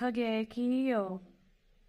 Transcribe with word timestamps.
देखा 0.00 0.10
गया 0.10 0.28
है 0.30 0.44
कि 0.44 0.66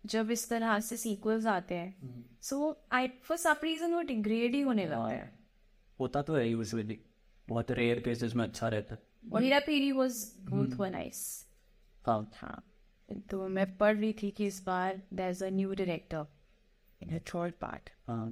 जब 0.04 0.32
इस 0.32 0.48
तरह 0.50 0.80
से 0.80 0.98
सीक्वल्स 0.98 1.46
आते 1.48 1.76
हैं 1.76 2.26
so 2.42 2.58
I 2.92 3.08
for 3.24 3.38
some 3.38 3.56
reason 3.64 3.94
वो 3.94 4.02
डिग्रेड 4.02 4.56
ही 4.56 4.62
होने 4.62 4.86
लगा 4.86 5.08
है। 5.08 5.32
होता 6.00 6.22
तो 6.22 6.36
है 6.36 6.48
यूजुअली 6.50 7.00
बहुत 7.48 7.72
रेयर 7.72 8.00
केसेस 8.00 8.36
में 8.36 8.44
अच्छा 8.44 8.68
रहता। 8.68 8.96
है 8.96 9.32
और 9.34 9.44
Hera 9.44 9.60
Pheri 9.60 9.92
was 9.92 10.14
both 10.50 10.76
were 10.80 10.90
nice 10.92 11.22
हाँ। 12.06 12.32
हाँ। 12.36 12.64
तो 13.30 13.48
मैं 13.48 13.66
पढ़ 13.78 13.96
रही 13.98 14.14
थी 14.24 14.32
कि 14.32 14.46
इस 14.48 14.64
बार 14.66 15.02
there 15.14 15.30
is 15.32 15.44
a 15.46 15.50
new 15.50 15.74
director 15.74 16.26
in 17.02 17.20
third 17.20 17.54
part 17.62 17.90
हाँ। 18.08 18.28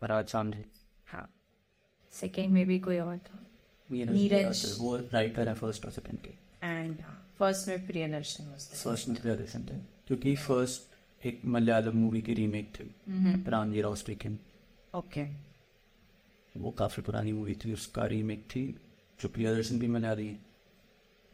फरहाद 0.00 0.26
सामने। 0.26 0.64
हाँ। 1.06 1.28
सेकेंड 2.12 2.50
में 2.52 2.64
भी 2.66 2.78
कोई 2.80 2.98
और 2.98 3.18
था। 3.18 3.38
नीरज। 3.90 4.12
नीरज। 4.12 4.76
वो 4.80 4.96
राइटर 5.12 5.48
है 5.48 5.54
फ़र्स्ट 5.54 5.84
और 5.84 5.90
सेकंड 5.90 6.18
के। 6.18 6.34
एंड 6.66 7.00
फ़र्स्ट 7.42 7.68
में 7.68 7.86
प्रिया 7.86 8.08
दर्शन 8.08 8.44
फ़र्स्ट 8.74 9.08
में 9.08 9.14
ज़्यादा 9.14 9.40
रिसेंट 9.40 9.70
है। 9.70 9.78
क्योंकि 10.06 10.34
फ़र्स्ट 10.38 11.26
एक 11.26 11.40
मलयालम 11.44 11.96
मूवी 11.96 12.20
की 12.22 12.34
रीमेक 12.34 12.68
थी 12.74 12.84
प्रांजी 13.44 13.80
राव 13.82 13.94
स्पीकिंग 13.96 14.36
ओके 14.94 15.22
वो 16.54 16.70
काफ़ी 16.78 17.02
पुरानी 17.02 17.32
मूवी 17.32 17.54
थी 17.64 17.72
उसका 17.72 18.04
रीमेक 18.06 18.44
थी 18.50 18.62
जो 19.18 19.28
प्रिया 19.28 19.54
दर्शन 19.54 19.78
भी 19.78 19.88
बना 19.88 20.12
रही 20.12 20.36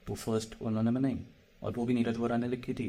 तो 0.07 0.15
फ़र्स्ट 0.15 0.57
उन्होंने 0.63 0.91
बनाई 0.91 1.19
और 1.63 1.73
वो 1.77 1.85
भी 1.87 1.95
नीरज 1.95 2.17
वोरा 2.17 2.37
ने 2.37 2.49
लिखी 2.49 2.75
थी। 2.75 2.89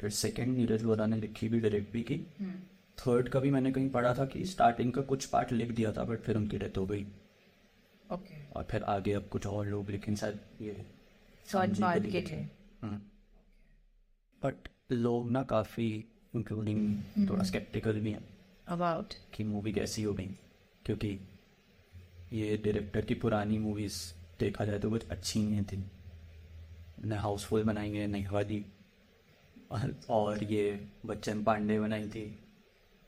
फिर 0.00 0.10
सेकंड 0.10 0.56
नीरज 0.56 0.82
वोरा 0.84 1.06
ने 1.06 1.16
लिखी 1.16 1.48
भी 1.48 1.60
डायरेक्ट 1.60 1.92
भी 1.92 2.02
की। 2.02 2.18
थर्ड 2.98 3.28
का 3.28 3.40
भी 3.40 3.50
मैंने 3.50 3.72
कहीं 3.72 3.90
पढ़ा 3.90 4.14
था 4.14 4.26
कि 4.26 4.44
स्टार्टिंग 4.46 4.92
का 4.92 5.02
कुछ 5.04 5.26
पार्ट 5.26 5.52
लिख 5.52 5.70
दिया 5.72 5.92
था 5.92 6.04
बट 6.04 6.20
फिर 6.20 6.36
उनकी 6.36 6.58
डेथ 6.58 6.78
हो 6.78 6.86
गई। 6.86 7.02
Okay 7.02 8.14
okay. 8.14 8.56
और 8.56 8.66
फिर 8.70 8.82
आगे 8.88 9.12
अब 9.12 9.28
कुछ 9.32 9.46
और 9.46 9.66
लोग 9.66 9.90
लेकिन 9.90 10.16
शायद 10.16 10.40
ये 10.60 10.76
बट 14.44 14.68
लोग 14.92 15.30
ना 15.30 15.42
काफ़ी 15.42 16.04
इंक्लूडिंग 16.34 17.02
थोड़ा 17.28 17.44
स्केप्टिकल 17.44 18.00
भी 18.00 18.10
हैं। 18.12 18.38
अबाउट 18.68 19.14
कि 19.34 19.44
मूवी 19.44 19.72
कैसी 19.72 20.02
हो 20.02 20.14
गई। 20.14 20.26
क्योंकि 20.86 21.20
ये 22.32 22.56
डायरेक्टर 22.56 23.00
की 23.00 23.14
पुरानी 23.14 23.58
मूवीज़ 23.58 24.14
देखा 24.40 24.64
जाए 24.64 24.78
तो 24.78 24.90
कुछ 24.90 25.08
अच्छी 25.08 25.42
नहीं 25.42 25.62
थी 25.62 25.84
न 27.04 27.12
हाउसफुल 27.12 27.64
बनाई 27.64 27.90
है 27.90 28.06
नहीं 28.06 28.26
वाली। 28.26 28.66
और- 29.70 30.08
और 30.10 30.44
ये 30.44 30.88
बच्चन 31.06 31.44
पांडे 31.44 31.80
बनाई 31.80 32.08
थी। 32.08 32.38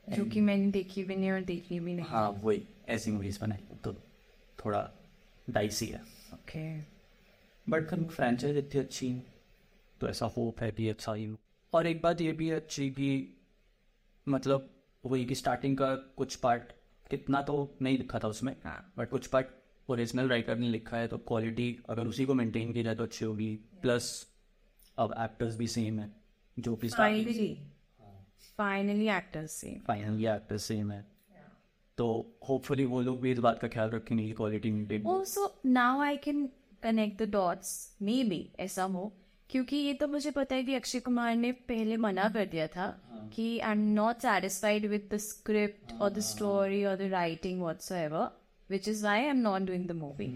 जो 0.09 0.25
कि 0.25 0.41
मैंने 0.41 0.71
देखी 0.71 1.03
भी 1.03 1.15
नहीं 1.15 1.31
और 1.31 1.41
देखी 1.41 1.79
भी 1.79 1.93
नहीं। 1.93 2.05
हाँ 2.05 2.31
वही 2.31 2.63
ऐसी 2.87 3.11
मूवीज़ 3.11 3.39
बनाई। 3.41 3.77
तो 3.83 3.93
थोड़ा 4.65 4.91
डाइसी 5.49 5.85
है। 5.85 6.01
ओके 6.33 6.79
बट 6.79 7.02
फिर 7.67 8.03
फ्रेंचाइज 8.11 8.57
इतनी 8.57 8.81
अच्छी 8.81 9.07
है, 9.09 9.23
तो 10.01 10.07
ऐसा 10.09 10.25
होप 10.25 10.59
है 10.59 10.71
कि 10.71 10.87
अच्छा 10.89 11.13
ही 11.13 11.27
और 11.73 11.87
एक 11.87 12.01
बात 12.01 12.21
ये 12.21 12.31
भी 12.31 12.49
अच्छी 12.49 12.89
कि 12.89 13.09
मतलब 14.27 14.69
वही 15.03 15.25
कि 15.25 15.35
स्टार्टिंग 15.35 15.77
का 15.77 15.95
कुछ 16.17 16.35
पार्ट 16.35 16.71
कितना 17.09 17.41
तो 17.41 17.55
नहीं 17.81 17.97
लिखा 17.97 18.19
था 18.19 18.27
उसमें 18.27 18.55
हाँ। 18.63 18.93
बट 18.97 19.09
कुछ 19.09 19.27
पार्ट 19.27 19.47
ओरिजिनल 19.89 20.29
राइटर 20.29 20.57
ने 20.57 20.69
लिखा 20.69 20.97
है 20.97 21.07
तो 21.07 21.17
क्वालिटी 21.17 21.77
अगर 21.89 22.07
उसी 22.07 22.25
को 22.25 22.33
मेंटेन 22.33 22.73
की 22.73 22.83
जाए 22.83 22.95
तो 22.95 23.03
अच्छी 23.03 23.25
होगी। 23.25 23.55
प्लस 23.81 24.27
अब 24.97 25.13
एक्टर्स 25.19 25.55
भी 25.57 25.67
सेम 25.67 25.99
है 25.99 26.09
जो 26.57 26.75
भी 26.75 26.89
फाइनली 26.89 27.53
फाइनली 28.57 29.07
एक्टर्स 29.09 29.51
से 29.51 29.79
फाइनली 29.87 30.25
एक्टर्स 30.25 30.63
सेम 30.63 30.91
है। 30.91 31.05
तो 31.97 32.05
होपफुली 32.49 32.85
वो 32.85 33.01
लोग 33.01 33.19
भी 33.21 33.31
इस 33.31 33.39
बात 33.39 33.59
का 33.59 33.67
ख्याल 33.67 33.89
रखेंगे 33.89 34.23
कि 34.23 34.31
quality 34.31 34.71
maintain 34.71 35.03
also 35.03 35.47
now 35.65 35.91
I 36.05 36.15
connect 36.83 37.23
the 37.23 37.29
dots 37.29 37.97
maybe 38.23 38.49
ऐसा 38.59 38.83
हो। 38.83 39.11
क्योंकि 39.49 39.75
ये 39.75 39.93
तो 39.93 40.07
मुझे 40.07 40.31
पता 40.31 40.55
है 40.55 40.63
कि 40.63 40.75
अक्षय 40.75 40.99
कुमार 40.99 41.35
ने 41.35 41.51
पहले 41.51 41.97
मना 41.97 42.29
कर 42.29 42.45
दिया 42.45 42.67
था 42.67 42.87
कि 43.35 43.59
I 43.59 43.71
am 43.71 43.79
not 43.79 44.15
satisfied 44.15 44.85
with 44.85 45.09
the 45.13 45.17
script 45.17 45.91
और 46.01 46.09
द 46.09 46.19
स्टोरी 46.19 46.83
और 46.85 46.95
the 46.95 47.01
writing 47.01 47.61
whatsoever 47.91 48.27
which 48.69 48.87
is 48.87 49.05
I 49.07 49.21
am 49.21 49.37
not 49.37 49.61
doing 49.61 49.87
the 49.87 49.91
movie 49.91 50.27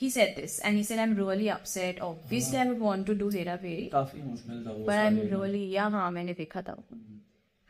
he 0.00 0.10
said 0.10 0.36
this 0.36 0.60
and 0.60 0.76
he 0.76 0.84
said 0.84 0.98
I 0.98 1.04
am 1.04 1.16
really 1.16 1.48
upset 1.48 2.00
obviously 2.00 2.56
I 2.56 2.70
want 2.70 3.06
to 3.06 3.14
do 3.14 3.28
Hera 3.30 3.56
Pheri 3.56 3.90
पर 3.94 4.90
I 4.90 5.06
am 5.06 5.18
really 5.18 5.70
या 5.70 5.86
हाँ 5.86 6.10
मैंने 6.10 6.32
देखा 6.32 6.62
था 6.62 6.82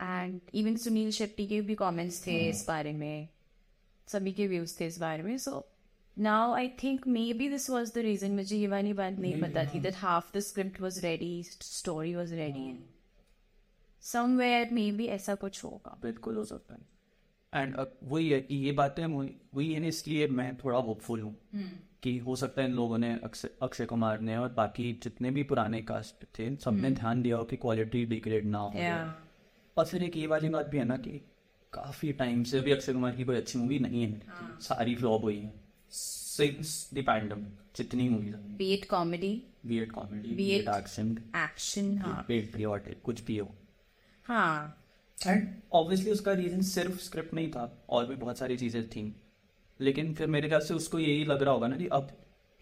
and 0.01 0.39
even 0.53 0.75
Sunil 0.75 1.11
Shetty 1.11 1.47
के 1.47 1.61
भी 1.61 1.75
comments 1.75 2.27
थे 2.27 2.49
इस 2.49 2.65
बारे 2.67 2.91
में। 2.93 3.27
सभी 4.07 4.31
के 4.31 4.47
व्यूज़ 4.47 4.79
थे 4.79 4.87
इस 4.87 4.99
बारे 4.99 5.23
में 5.23 5.37
so 5.37 5.67
I 6.17 6.67
think 6.83 7.07
maybe 7.33 7.49
this 7.49 7.69
was 7.69 7.93
the 7.95 7.97
reason 7.97 8.31
मुझे 8.31 8.57
ये 8.57 8.67
वाली 8.67 8.93
बात 8.93 9.13
नहीं 9.13 9.41
पता 9.41 9.63
थी 9.65 9.79
that 9.79 9.95
half 9.95 10.37
the 10.37 10.39
script 10.39 10.81
was 10.81 11.01
ready 11.01 11.43
story 11.43 12.15
was 12.15 12.33
ready 12.35 12.73
somewhere 14.01 14.69
maybe 14.91 15.05
ऐसा 15.05 15.35
कुछ 15.35 15.63
होगा। 15.63 15.97
बिल्कुल 16.01 16.35
हो 16.35 16.43
सकता 16.45 16.73
है। 16.73 16.81
एंड 17.53 17.75
वही 18.03 18.29
है 18.29 18.41
कि 18.41 18.55
ये 18.55 18.71
बातें 18.71 19.05
वही 19.05 19.73
है 19.73 19.87
इसलिए 19.87 20.27
मैं 20.27 20.57
थोड़ा 20.57 20.79
होपफुल 20.79 21.21
हूँ 21.21 21.35
कि 22.03 22.17
हो 22.17 22.35
सकता 22.35 22.61
है 22.61 22.67
इन 22.67 22.73
लोगों 22.73 22.97
ने 22.97 23.19
अक्षय 23.23 23.49
अक्षय 23.61 23.85
कुमार 23.85 24.19
ने 24.19 24.37
और 24.37 24.49
बाकी 24.49 24.99
जितने 25.03 25.31
भी 25.31 25.43
पुराने 25.43 25.81
कास्ट 25.81 26.25
थे 26.39 26.55
सबने 26.55 26.91
ध्यान 26.91 27.21
दिया 27.21 27.37
हो 27.37 27.43
कि 27.43 27.55
क्वालिटी 27.55 28.05
डिग्रेड 28.05 28.45
ना 28.45 28.59
हो। 28.59 28.79
और 29.77 29.85
फिर 29.85 30.03
एक 30.03 30.17
ये 30.17 30.27
वाली 30.27 30.49
बात 30.49 30.67
भी 30.67 30.77
है 30.77 30.85
ना 30.85 30.97
कि 30.97 31.17
काफ़ी 31.73 32.13
टाइम 32.13 32.43
से 32.43 32.59
भी 32.59 32.71
अक्षय 32.71 32.93
कुमार 32.93 33.15
की 33.15 33.23
कोई 33.23 33.35
अच्छी 33.35 33.59
मूवी 33.59 33.79
नहीं 33.79 34.03
है। 34.03 34.21
सारी 34.61 34.95
फ्लॉप 34.95 35.23
हुई 35.23 35.39
है। 35.39 35.62
जितनी 37.77 38.09
movies 38.09 38.35
be 38.35 38.73
it 38.73 38.85
comedy 38.85 39.43
comedy 39.91 40.51
action 40.51 41.11
action 41.35 41.97
हाँ 41.97 42.25
कुछ 43.03 43.23
भी 43.23 43.37
हो। 43.37 43.55
हाँ 44.23 44.79
एंड 45.27 45.47
ऑब्वियसली 45.73 46.11
उसका 46.11 46.33
रीजन 46.33 46.61
सिर्फ़ 46.61 46.97
स्क्रिप्ट 46.99 47.33
नहीं 47.33 47.51
था 47.51 47.85
और 47.89 48.05
भी 48.05 48.15
बहुत 48.15 48.37
सारी 48.37 48.57
चीज़ें 48.57 48.89
थी। 48.89 49.15
लेकिन 49.81 50.13
फिर 50.13 50.27
मेरे 50.27 50.47
ख्याल 50.47 50.61
से 50.61 50.73
उसको 50.73 50.99
यही 50.99 51.25
लग 51.25 51.43
रहा 51.43 51.53
होगा 51.53 51.67
ना 51.67 51.77
कि 51.77 51.87
अब 51.87 52.11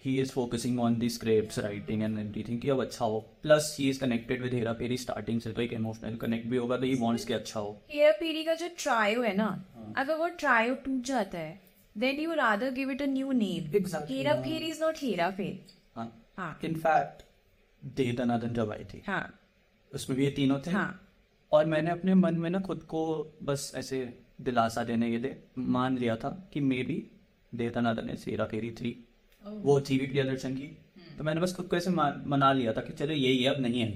he 0.05 0.21
is 0.21 0.31
focusing 0.31 0.79
on 0.79 0.99
the 0.99 1.09
script 1.09 1.59
writing 1.59 2.03
and 2.03 2.19
everything 2.19 2.61
कि 2.61 2.69
अब 2.69 2.81
अच्छा 2.81 3.05
हो। 3.05 3.19
Plus 3.19 3.75
he 3.79 3.89
is 3.89 3.99
connected 3.99 4.41
with 4.41 4.53
Hera 4.53 4.73
Pheri 4.73 4.97
starting 4.97 5.41
से 5.41 5.51
तो 5.53 5.61
एक 5.61 5.73
इमोशनल 5.73 6.15
कनेक्ट 6.15 6.47
भी 6.47 6.57
होगा 6.57 6.77
तो 6.77 6.83
ही 6.83 6.95
वांट्स 6.95 7.25
कि 7.25 7.33
अच्छा 7.33 7.59
हो। 7.59 7.81
हेयर 7.91 8.11
पीरी 8.11 8.43
का 8.43 8.55
जो 8.55 8.69
ट्रायो 8.77 9.21
है 9.21 9.35
ना 9.37 9.65
अगर 9.97 10.15
वो 10.15 10.27
ट्रायो 10.27 10.75
टूट 10.75 11.01
जाता 11.01 11.37
है। 11.37 11.70
Then 11.97 12.19
you 12.19 12.33
rather 12.33 12.71
give 12.71 12.91
it 12.91 13.01
a 13.01 13.05
new 13.05 13.31
name 13.31 13.71
Exactly, 13.71 14.09
Hera 14.09 14.33
हाँ। 14.33 14.43
फेरी 14.43 14.65
इज़ 14.65 14.81
नॉट 14.83 14.95
हेरा 15.01 15.31
फेरी 15.31 15.65
हाँ 15.95 16.25
हाँ 16.37 16.59
इनफैक्ट 16.63 17.23
दे 17.85 18.11
दनादन 18.11 18.53
जब 18.53 18.71
आई 18.71 18.83
थी 18.83 19.03
हाँ 19.07 19.39
उसमें 19.93 20.17
भी 20.19 20.25
ये 20.25 20.31
तीनों 20.31 20.59
थे 20.59 20.71
हाँ 20.71 21.07
और 21.51 21.65
मैंने 21.65 21.91
अपने 21.91 22.13
मन 22.13 22.35
में 22.35 22.49
ना 22.49 22.59
खुद 22.59 22.83
को 22.83 23.31
बस 23.43 23.71
ऐसे 23.75 24.19
दिलासा 24.41 24.83
देने 24.83 25.11
के 25.11 25.17
लिए 25.17 25.43
मान 25.57 25.97
लिया 25.97 26.15
था 26.15 26.49
कि 26.53 26.59
मे 26.59 26.83
बी 26.83 27.11
देवतानादन 27.55 28.05
ने 28.05 28.13
हेरा 28.13 28.45
फेरी 28.45 28.71
थ्री 28.71 29.05
oh. 29.47 29.53
वो 29.53 29.81
थी 29.81 29.97
भी 29.97 30.07
प्रियदर्शन 30.07 30.55
की। 30.55 30.77
तो 31.17 31.23
मैंने 31.23 31.41
बस 31.41 31.55
खुद 31.55 31.67
को 31.67 31.75
ऐसे 31.75 31.89
मना 31.91 32.53
लिया 32.53 32.73
था 32.73 32.81
कि 32.81 32.93
चलो 32.93 33.13
यही 33.13 33.43
है 33.43 33.55
अब 33.55 33.61
नहीं 33.61 33.81
है। 33.81 33.91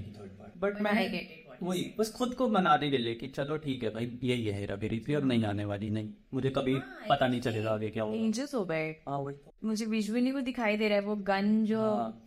बट 0.58 0.80
मैं 0.80 0.92
it, 0.92 1.45
वही 1.62 1.82
बस 1.98 2.10
खुद 2.12 2.34
को 2.34 2.48
मनाने 2.48 2.90
के 2.90 2.98
लिए 2.98 3.14
कि 3.14 3.28
चलो 3.28 3.56
ठीक 3.56 3.82
है 3.82 3.90
भाई 3.90 4.18
यही 4.22 4.44
है 4.46 4.52
हेरा 4.52 4.76
फेरी 4.76 4.98
थ्री 5.00 5.14
अब 5.14 5.24
नहीं 5.24 5.44
आने 5.44 5.64
वाली 5.64 5.90
नहीं। 5.90 6.12
मुझे 6.34 6.50
कभी 6.50 6.74
पता 7.08 7.26
नहीं 7.26 7.40
चलेगा 7.40 7.70
आगे 7.70 7.90
क्या 7.90 8.04
होगा। 8.04 8.16
चेंजेस 8.16 8.54
हो 8.54 8.64
गए। 8.64 8.90
हाँ 9.08 9.18
वही। 9.18 9.36
मुझे 9.64 9.86
विजुअली 9.86 10.32
वो 10.32 10.40
दिखाई 10.40 10.76
दे 10.76 10.88
रहा 10.88 10.98
है 10.98 11.04
वो 11.04 11.16
गन 11.26 11.64
जो 11.64 11.80
हाँ। 11.80 12.22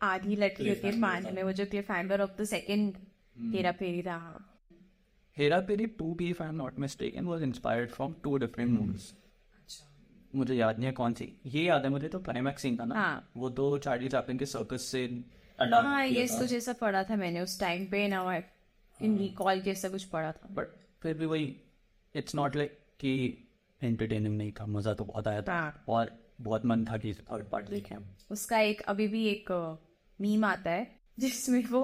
आधी 0.00 0.36
लटकी 0.36 0.68
होती 0.68 0.86
है 0.86 0.98
मान 0.98 1.26
में 1.34 1.42
वो 1.42 1.52
जो 1.52 1.66
clear 1.66 1.84
fiber 1.84 2.20
of 2.20 2.40
the 2.40 2.44
second. 2.46 2.96
Hera 3.54 3.72
Pheri 3.72 4.02
था। 4.02 4.18
Hera 5.36 5.60
Pheri 5.60 5.86
to 5.98 6.14
be 6.14 6.28
if 6.30 6.42
I 6.42 6.48
am 6.48 6.54
not 6.54 6.78
mistaken 6.78 7.26
was 7.26 7.42
inspired 7.42 7.90
from 7.90 8.14
two 8.24 8.36
different 8.36 8.70
movies 8.70 9.12
मुझे 10.34 10.54
याद 10.54 10.76
नहीं 10.76 10.86
है 10.86 10.92
कौन 10.92 11.12
सी। 11.12 11.32
ये 11.46 11.62
याद 11.64 11.84
है 11.84 11.88
मुझे 11.90 12.08
तो 12.08 12.18
क्लाइमैक्स 12.20 12.62
सीन 12.62 12.76
था 12.76 12.84
ना। 12.84 12.94
हाँ। 12.94 13.30
वो 13.36 13.50
तो 13.50 13.76
चार्ली 13.78 14.08
चैपलिन 14.08 14.38
के 14.38 14.46
सर्कस 14.46 14.82
से 14.82 15.04
हाँ 15.58 16.06
ये 16.06 16.26
कुछ 16.28 16.52
ऐसा 16.52 16.72
पढ़ा 16.72 17.02
था 17.04 17.16
मैंने 17.16 17.40
उस 17.40 17.58
टाइम 17.60 17.84
पे 17.86 18.06
ना 18.08 18.22
इन 19.02 19.18
रिकॉल 19.18 19.60
जैसा 19.60 19.88
कुछ 19.88 20.04
पढ़ा 20.06 20.32
था। 20.32 20.48
बट 20.52 20.74
फिर 21.02 21.14
भी 21.14 21.26
वही 21.26 21.54
इट्स 22.14 22.34
नॉट 22.34 22.56
लाइक 22.56 22.78
कि 23.00 23.12
एंटरटेनिंग 23.80 24.36
नहीं 24.36 24.52
था 24.52 24.66
मज़ा 24.66 24.94
तो 24.94 25.04
बहुत 25.04 25.28
आया 25.28 25.42
था। 25.42 25.54
हाँ। 25.54 25.84
और 25.88 26.10
बहुत 26.40 26.64
मन 26.66 26.84
था 26.84 26.96
कि 26.96 27.12
थर्ड 27.14 27.48
पार्ट 27.50 27.68
देखें 27.70 27.96
उसका 28.30 28.58
एक 28.60 28.80
अभी 28.82 29.08
भी 29.08 29.26
एक 29.26 29.50
मीम 30.18 30.44
आता 30.44 30.70
है 30.70 30.86
जिसमें 31.18 31.64
वो 31.64 31.82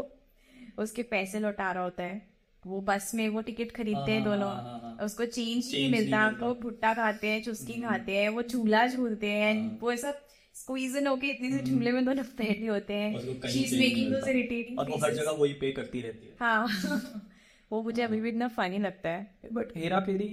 उसके 0.79 1.03
पैसे 1.03 1.41
लौटा 1.41 1.71
रहा 1.73 1.83
होता 1.83 2.03
है। 2.03 2.21
वो 2.65 2.81
बस 2.81 3.11
में 3.15 3.29
वो 3.29 3.41
टिकट 3.43 3.71
खरीदते 3.73 4.13
हैं 4.13 4.21
हाँ, 4.21 4.25
दोनों। 4.25 4.49
हाँ, 4.49 4.81
हाँ। 4.83 5.05
उसको 5.05 5.25
चेंज 5.27 5.65
नहीं 5.67 5.91
मिलता 5.91 6.27
वो 6.41 6.55
भुट्टा 6.55 6.93
खाते 6.95 7.29
हैं 7.29 7.43
चुस्की 7.43 7.81
खाते 7.83 8.17
हैं 8.17 8.29
वो 8.29 8.43
झूला 8.43 8.87
झूलते 8.87 9.31
हैं। 9.31 9.55
हाँ। 9.61 9.79
वो 9.83 9.93
ऐसा 9.93 10.13
स्क्वीजन 10.57 11.07
होके 11.07 11.27
इतनी 11.27 11.51
से 11.53 11.63
झूले 11.63 11.93
में 11.93 12.05
दोनों 12.05 12.25
बैठे 12.25 12.67
होते 12.67 12.95
हम्म। 12.95 13.19
हैं 13.19 13.51
she 13.51 13.63
is 13.63 13.79
making 13.79 14.13
those 14.13 14.29
irritating 14.29 14.79
और 14.79 14.91
वो 14.91 14.97
हर 14.97 15.15
जगह 15.15 15.31
वही 15.31 15.53
पे 15.53 15.73
करती 15.73 16.01
रहती 16.01 16.27
है। 16.27 16.35
हाँ। 16.41 16.67
वो 17.71 17.83
मुझे 17.83 18.03
अभी 18.03 18.21
भी 18.21 18.29
इतना 18.29 18.49
फनी 18.49 18.79
लगता 18.79 19.09
है। 19.09 19.49
But 19.53 19.77
Hera 19.77 20.01
Pheri 20.01 20.29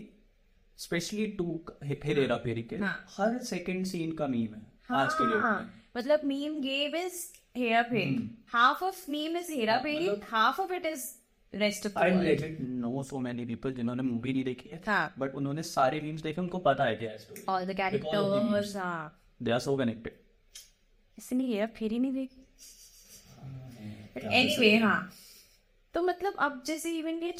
specially 0.78 1.26
two 1.28 1.60
Phir 1.84 2.20
Hera 2.20 2.38
Pheri 2.38 2.62
के 2.64 2.76
हाँ। 2.76 2.94
हर 3.18 3.38
सेकंड 3.44 3.86
सीन 3.86 4.12
का 4.12 4.28
मीम 4.28 4.54
है। 4.56 4.62
आज 4.92 5.14
के 5.14 5.26
डेट 5.26 5.44
हाँ, 5.44 5.60
में। 5.60 5.70
मतलब 5.98 6.22
meme 6.26 6.60
gave 6.62 6.96
is 6.96 7.18
Hera 7.58 7.82
Pheri. 7.82 8.30
Half 8.54 8.84
of 8.84 9.12
meme 9.12 9.38
is 9.38 9.52
Hera 9.52 9.78
Pheri 9.78 10.10
half 10.30 10.62
of 10.62 10.74
it 10.74 10.86
is 10.86 11.06
rest 11.54 11.86
of 11.86 11.98
I 12.00 12.12
legit 12.12 12.58
no 12.62 13.04
so 13.04 13.20
many 13.20 13.46
people 13.46 13.74
जिन्होंने 13.74 14.04
मूवी 14.04 14.34
नहीं 14.34 14.44
देखी 14.44 14.70
है। 14.70 14.82
हाँ। 14.88 15.14
बट 15.20 15.36
उन्होंने 15.36 15.64
सारे 15.64 16.00
मीम्स 16.02 16.22
देखे 16.22 16.42
उनको 16.42 16.58
पता 16.70 16.84
है 16.84 16.96
क्या 16.96 17.12
है 17.12 17.18
स्टोरी 17.18 17.44
ऑल 17.50 17.66
द 17.66 17.76
कैरेक्टर्स 17.78 18.76
हाँ। 18.76 19.20
दे 19.44 19.52
आर 19.52 19.60
सो 19.60 19.76
कनेक्टेड 19.78 20.14
इसने 21.18 21.44
हेरा 21.46 21.66
फेरी 21.76 22.00
नहीं 22.00 22.14
देखी। 22.14 22.42
एनीवे 24.32 24.76
हाँ। 24.78 25.12
तो 25.94 26.02
मतलब 26.02 26.36
अब 26.40 26.62
जैसे 26.68 26.92
even 27.00 27.20
we 27.20 27.32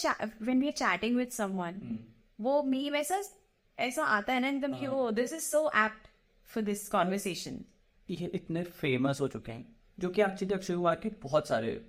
when 0.42 0.60
we 0.60 0.68
are 0.68 0.74
chatting 0.74 1.16
with 1.18 1.30
someone 1.32 1.82
वो 2.42 2.62
मीम 2.64 2.96
ऐसा 2.96 3.22
ऐसा 3.78 4.04
आता 4.16 4.34
है 4.34 4.40
ना 4.40 4.48
एकदम 4.48 4.74
कि 4.80 4.88
ओ 4.88 5.10
this 5.12 5.34
is 5.34 5.44
so 5.44 5.70
apt 5.76 6.08
for 6.50 6.64
this 6.64 6.88
conversation 6.90 7.64
ये 8.10 8.30
इतने 8.36 8.64
फ़ेमस 8.64 9.22
हो 9.22 9.28
चुके 9.28 9.52
हैं 9.52 9.66
जो 9.98 10.10
कि 10.10 10.22
एक्चुअली 10.22 10.54
अक्षय 10.56 10.74
कुमार 10.74 10.96
के 10.96 11.10
बहुत 11.24 11.48
सारे 11.48 11.80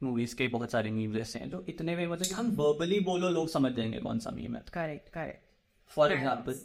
मूवीज़ 0.00 0.34
के 0.36 0.48
बहुत 0.48 0.70
सारे 0.70 0.90
मीम्स 0.90 1.16
ऐसे 1.16 1.38
हैं 1.38 1.48
जो 1.50 1.64
इतने 1.68 1.96
फ़ेमस 1.96 2.22
है 2.22 2.28
कि 2.28 2.34
हम 2.34 2.50
वर्बली 2.56 3.00
बोलो 3.00 3.28
लोग 3.30 3.48
समझ 3.48 3.72
जाएँगे 3.72 3.98
कौन 4.00 4.18
सा 4.18 4.30
मीम 4.30 4.56
है। 4.56 4.62
करेक्ट 4.72 5.08
करेक्ट 5.08 5.44
फॉर 5.90 6.12
एग्ज़ाम्पल 6.12 6.60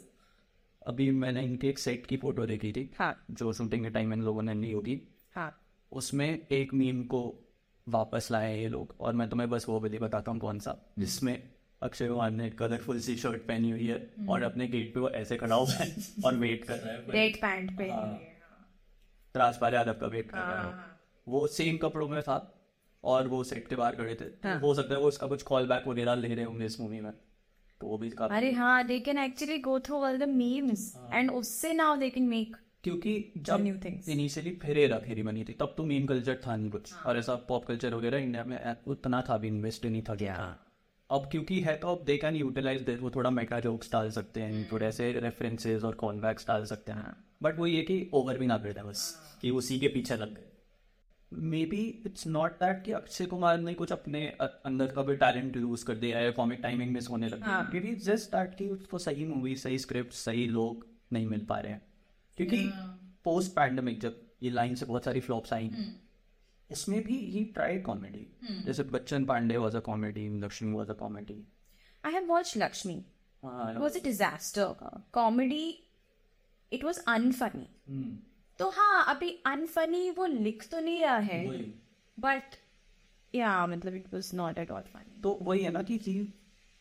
अभी 0.88 1.10
मैंने 1.10 1.42
इनके 1.42 1.68
एक 1.68 1.78
सेट 1.78 2.06
की 2.06 2.16
फ़ोटो 2.16 2.46
देखी 2.46 2.72
थी 2.72 2.90
हाँ। 2.98 3.24
जो 3.30 3.52
शूटिंग 3.52 3.84
के 3.84 3.90
टाइम 3.90 4.12
इन 4.12 4.22
लोगों 4.22 4.42
ने 4.42 4.54
ली 4.54 4.72
होगी। 4.72 5.02
हाँ। 5.34 5.62
उसमें 5.92 6.46
एक 6.50 6.74
मीम 6.74 7.02
को 7.04 7.44
वापस 7.88 8.28
लाए 8.30 8.60
ये 8.60 8.68
लोग 8.68 8.96
और 9.00 9.12
मैं 9.12 9.28
तुम्हें 9.28 9.50
बस 9.50 9.66
वो 9.68 9.80
भी 9.80 9.98
बताता 9.98 10.30
हूँ 10.30 10.40
कौन 10.40 10.58
सा। 10.58 10.92
जिसमें 10.98 11.50
अक्षय 11.82 12.08
कुमार 12.08 12.30
ने 12.30 12.50
कलरफुल 12.50 13.00
सी 13.00 13.16
शर्ट 13.16 13.42
पहनी 13.42 13.70
हुई 13.70 13.86
है 13.86 14.14
और 14.28 14.42
अपने 14.42 14.68
गेट 14.68 14.94
पे 14.94 15.00
वो 15.00 15.10
ऐसे 15.10 15.36
खड़ा 15.36 15.56
हुआ 15.56 15.70
है 15.70 15.96
और 16.24 16.34
वेट 16.34 16.64
कर 16.64 16.78
रहा 16.78 16.92
है। 16.92 17.10
रेड 17.10 17.36
पैंट 17.36 17.78
पे। 17.78 17.88
राजपाल 19.38 19.74
यादव 19.74 19.92
का 19.92 20.06
वेट 20.06 20.30
कर 20.30 20.38
रहा 20.38 20.68
है 20.68 20.74
वो। 21.28 21.46
सेम 21.46 21.76
कपड़ों 21.76 22.08
में 22.08 22.22
था 22.22 22.54
और 23.04 23.28
वो 23.28 23.44
सेट 23.44 23.68
के 23.68 23.76
बाहर 23.76 23.96
खड़े 23.96 24.14
थे। 24.14 24.48
हाँ। 24.48 24.60
हो 24.60 24.74
सकता 24.74 24.94
है 24.94 25.00
वो 25.00 25.08
उसका 25.08 25.26
कुछ 25.26 25.42
कॉल 25.42 25.66
बैक 25.66 25.88
वगैरह 25.88 26.14
ले 26.14 26.34
रहे 26.34 26.44
होंगे 26.44 26.66
इस 26.66 26.80
मूवी 26.80 27.00
में। 27.00 27.12
तो 27.80 27.86
वो 27.86 27.98
भी 27.98 28.10
काफ़ी 28.10 28.36
अरे 28.36 28.52
हाँ 28.52 28.84
they 28.86 29.00
can 29.00 29.18
actually 29.18 29.58
go 29.58 29.78
through 29.80 29.96
all 29.96 30.18
the 30.18 30.28
memes 30.28 30.92
and 31.12 31.30
उससे 31.30 31.72
नाउ 31.72 31.96
दे 31.96 32.10
कैन 32.10 32.28
मेक 32.28 32.56
क्योंकि 32.84 33.32
new 33.36 33.44
जब 33.46 33.80
things. 33.80 34.08
इनिशियली 34.08 34.50
फिर 34.50 34.78
हेरा 34.78 34.98
फेरी 34.98 35.22
बनी 35.22 35.44
थी 35.44 35.52
तब 35.52 35.74
तो 35.76 35.84
मीम 35.84 36.06
कल्चर 36.06 36.40
था 36.46 36.56
नहीं 36.56 36.70
कुछ। 36.70 36.94
और 37.06 37.18
ऐसा 37.18 37.34
पॉप 37.48 37.64
कल्चर 37.64 37.94
वगैरह 37.94 38.18
इंडिया 38.18 38.44
में 38.44 38.76
उतना 38.86 39.22
था 39.28 39.36
भी 39.38 39.48
इन्वेस्ट 39.48 39.86
नहीं 39.86 40.02
था 40.02 40.14
क्या? 40.14 40.34
अब 41.10 41.28
क्योंकि 41.30 41.60
है 41.60 41.76
तो 41.76 41.88
अब 41.88 42.04
दे 42.04 42.16
कैन 42.16 42.36
यूटिलाइज 42.36 42.82
दिस 42.82 43.00
वो 43.00 43.10
थोड़ा 43.10 43.30
मेगा 43.30 43.60
जोक्स 43.60 43.92
डाल 43.92 44.10
सकते 44.10 44.40
हैं 44.40 44.68
थोड़े 44.72 44.86
ऐसे 44.86 45.12
रेफरेंसेस 45.12 45.84
और 45.84 45.94
कॉलबैक्स 45.94 46.46
डाल 46.48 46.64
सकते 46.64 46.92
हैं। 46.92 47.16
बट 47.42 47.58
वो 47.58 47.66
ये 47.66 47.82
कि 47.82 48.10
ओवर 48.14 48.38
भी 48.38 48.46
ना 48.46 48.58
कर 48.58 48.72
दे 48.72 48.82
बस 48.82 49.02
कि 49.42 49.50
उसी 49.50 49.78
के 49.78 49.88
पीछे 49.88 50.16
लग 50.16 50.34
गए। 50.34 50.50
May 51.32 51.64
be 51.66 51.82
it's 52.06 52.26
not 52.26 52.52
that 52.60 52.82
कि 52.84 52.92
अक्षय 52.92 53.26
कुमार 53.26 53.58
ने 53.60 53.74
कुछ 53.74 53.92
अपने 53.92 54.26
अंदर 54.40 54.92
का 54.92 55.02
भी 55.02 55.16
टैलेंट 55.16 55.56
लूज 55.56 55.82
कर 55.82 55.94
दिया 55.94 56.18
है 56.18 56.30
कॉमिक 56.32 56.60
टाइमिंग 56.62 56.92
मिस 56.92 57.08
होने 57.10 57.28
लगी 57.28 57.42
हाँ। 57.42 57.70
क्योंकि 57.70 57.94
जस्ट 58.04 58.30
दैट 58.30 58.54
कि 58.58 58.68
उसको 58.68 58.98
सही 58.98 59.24
मूवी 59.24 59.56
सही 59.56 59.78
स्क्रिप्ट 59.78 60.12
सही 60.12 60.46
लोग 60.46 60.86
नहीं 61.12 61.26
मिल 61.26 61.44
पा 61.44 61.58
रहे 61.58 61.72
हैं 61.72 61.82
क्योंकि 62.38 62.70
पोस्ट 63.24 63.52
पैंडमिक 63.52 64.00
जब 64.00 64.20
ये 64.42 64.50
लाइन 64.50 64.74
से 64.74 64.86
बहुत 64.86 65.04
सारी 65.04 65.20
फ्लॉप्स 65.20 65.52
आई 65.52 65.70
इसमें 66.70 67.02
भी 67.04 67.18
ही 67.30 67.44
ट्राइड 67.54 67.84
कॉमेडी 67.84 68.26
जैसे 68.64 68.82
Bachchan 68.96 69.24
Pandey 69.24 69.56
was 69.56 69.76
a 69.76 69.80
comedy 69.80 70.28
Lakshmi 70.40 70.72
was 70.72 70.90
a 70.90 70.94
comedy 70.94 71.44
I 72.04 72.12
have 72.12 72.28
watched 72.28 72.56
Lakshmi. 72.56 73.04
It 73.42 73.78
was 73.78 73.96
a 73.96 74.00
disaster. 74.00 74.74
Comedy. 75.12 75.84
It 76.72 76.84
was 76.84 77.00
unfunny. 77.06 77.66
तो 78.58 78.68
हाँ 78.70 79.04
अभी 79.08 79.42
अनफनी 79.46 80.10
वो 80.10 80.26
लिख 80.26 80.68
तो 80.70 80.80
नहीं 80.80 81.00
रहा 81.00 81.16
है 81.16 81.44
बट 82.18 82.42
या 83.34 83.66
मतलब 83.66 83.94
it 83.94 84.14
was 84.14 84.30
not 84.34 84.58
at 84.58 84.70
all 84.70 84.82
funny 84.82 85.20
तो 85.22 85.38
वही 85.42 85.62
है 85.62 85.70
ना 85.70 85.82
कि 85.82 85.98
ही 85.98 86.34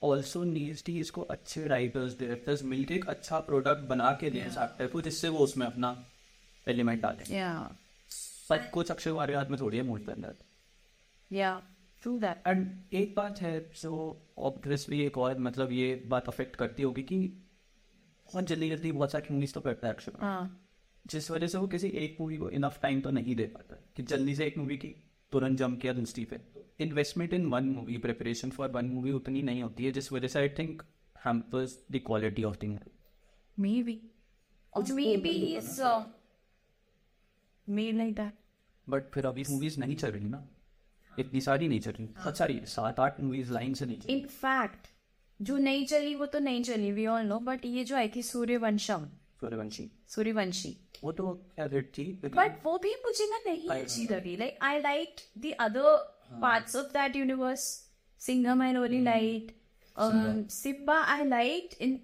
ऑल्सो 0.03 0.43
नीड्स 0.43 0.81
कि 0.81 0.99
इसको 0.99 1.21
अच्छे 1.21 1.67
राइटर्स 1.67 2.19
डायरेक्टर्स 2.19 2.63
मिलके 2.63 2.95
एक 2.95 3.07
अच्छा 3.09 3.39
प्रोडक्ट 3.39 3.87
बना 3.89 4.11
के 4.11 4.29
दें 4.29 4.41
एक्टर 4.41 4.87
को 4.87 5.01
जिससे 5.01 5.29
वो 5.29 5.39
उसमें 5.39 5.65
अपना 5.67 6.05
एलिमेंट 6.67 7.01
डालें। 7.01 7.23
या 7.29 7.75
सब 8.09 8.69
कुछ 8.69 8.91
अक्षय 8.91 9.11
कुमार 9.11 9.27
के 9.27 9.33
हाथ 9.33 9.45
में 9.45 9.59
थोड़ी 9.59 9.77
है 9.77 9.83
मूड 9.83 10.05
के 10.05 10.11
अंदर। 10.11 10.35
या 11.31 11.61
ट्रू 12.01 12.17
दैट 12.19 12.47
एंड 12.47 12.93
एक 12.93 13.15
बात 13.15 13.41
है 13.41 13.59
जो 13.81 14.21
ऑब्वियसली 14.37 15.01
एक 15.05 15.17
और 15.17 15.39
मतलब 15.39 15.71
ये 15.71 16.03
बात 16.07 16.27
अफेक्ट 16.27 16.55
करती 16.55 16.83
होगी 16.83 17.03
कि 17.03 17.17
बहुत 18.29 18.45
जल्दी 18.45 18.69
जल्दी 18.69 18.91
बहुत 18.91 19.11
सारी 19.11 19.33
मूवीज़ 19.33 19.53
तो 19.53 19.61
करता 19.61 19.87
है 19.87 19.93
अक्षय 19.93 20.11
हाँ। 20.19 20.66
जिस 21.07 21.31
वजह 21.31 21.47
से 21.47 21.57
वो 21.57 21.67
किसी 21.67 21.87
एक 21.87 22.17
मूवी 22.21 22.37
को 22.37 22.49
इनफ 22.49 22.79
टाइम 22.81 23.01
तो 23.01 23.11
नहीं 23.11 23.35
दे 23.35 23.43
पाता। 23.43 23.75
है 23.75 23.83
कि 23.95 24.03
जल्दी 24.03 24.35
से 24.35 24.45
एक 24.45 24.57
मूवी 24.57 24.77
की 24.77 24.87
तुरंत 25.31 25.57
जम 25.57 25.75
किया 25.75 25.93
दूसरी 25.93 26.25
पे। 26.25 26.39
Investment 26.79 27.33
in 27.33 27.45
one 27.45 27.63
movie 27.63 27.97
preparation 27.97 28.49
for 28.49 28.69
one 28.69 28.85
movie 28.85 29.11
उतनी 29.11 29.41
नहीं 29.41 29.63
होती 29.63 29.85
है 29.85 29.91
जिस 29.91 30.11
वजह 30.11 30.27
से 30.27 30.39
I 30.39 30.49
think 30.49 30.83
hampers 31.25 31.79
the 31.91 32.01
quality 32.05 32.43
of 32.43 32.57
the 32.65 32.65
movie 32.65 32.93
maybe. 33.59 33.97
Or 34.73 34.83
maybe 34.95 35.31
it's 35.57 35.79
uh, 35.79 36.03
made 37.67 37.95
like 37.99 38.15
that. 38.15 38.31
बट 38.89 39.03
फिर 39.13 39.25
अभी 39.25 39.43
मूवीज़ 39.49 39.79
नहीं 39.79 39.95
चल 39.95 40.11
रही 40.11 40.29
ना। 40.29 40.47
इतनी 41.19 41.41
सारी 41.41 41.67
नहीं 41.67 41.79
चल 41.79 41.91
रही। 41.91 42.05
बहुत 42.05 42.37
सारी 42.37 42.59
सात 42.65 42.99
आठ 42.99 43.19
मूवीज़ 43.21 43.51
लाइन 43.53 43.73
से 43.73 43.85
नहीं 43.85 44.19
in 44.19 44.27
fact 44.43 44.91
जो 45.41 45.57
नहीं 45.57 45.85
चली 45.85 46.15
वो 46.15 46.25
तो 46.25 46.39
नहीं 46.39 46.63
चली 46.63 46.91
वी 46.91 47.05
ऑल 47.05 47.25
नो 47.25 47.39
बट 47.39 47.65
ये 47.65 47.83
जो 47.83 47.95
आई 47.95 48.09
थी 48.15 48.23
सूर्यवंशम 48.23 49.07
सूर्यवंशी। 49.41 49.89
सूर्यवंशी। 50.09 50.75
वो 51.03 51.11
तो 51.11 51.31
हिट 51.59 51.91
थी? 51.97 52.05
बट 52.25 52.63
वो 52.63 52.77
भी 52.77 52.93
मुझे 53.05 53.25
ना 53.29 53.39
नहीं 53.47 53.69
अच्छी 53.69 54.07
लगी। 54.11 54.35
Like 54.37 54.57
I 54.61 54.79
like 54.81 55.15
the 55.37 55.51
other 55.59 56.39
parts 56.41 56.75
of 56.75 56.87
that 56.93 57.15
universe 57.15 57.61
Singham 58.19 58.61
I 58.61 58.73
really 58.73 59.01
like 59.03 59.55
Simmba 60.51 60.95
I 61.13 61.25
like 61.25 61.77
in 61.81 61.99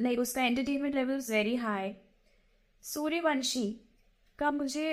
like 0.00 0.18
उसका 0.18 0.42
entertainment 0.42 0.94
level 0.94 1.20
very 1.30 1.54
high 1.56 1.94
Sooryavanshi 2.84 3.66
का 4.38 4.50
मुझे 4.50 4.88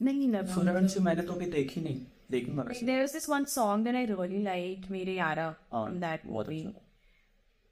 नहीं 0.00 0.28
लगा। 0.28 0.54
सूर्यवंशी 0.54 1.00
मैंने 1.00 1.22
तो 1.22 1.32
अभी 1.32 1.46
देखी 1.50 1.80
नहीं। 1.80 2.00
देखूँगा 2.30 2.64
There 2.88 3.02
was 3.02 3.12
this 3.14 3.28
one 3.28 3.46
song 3.52 3.84
that 3.86 3.96
I 3.96 4.04
really 4.10 4.42
liked, 4.44 4.90
मेरे 4.90 5.14
यारा, 5.14 5.54
from 5.74 6.00
that 6.00 6.26
बहुत 6.26 6.46
movie. 6.46 6.66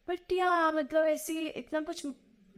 अच्छा। 0.08 0.70
मतलब 0.72 1.06
ऐसी 1.06 1.38
इतना 1.48 1.80
कुछ 1.80 2.06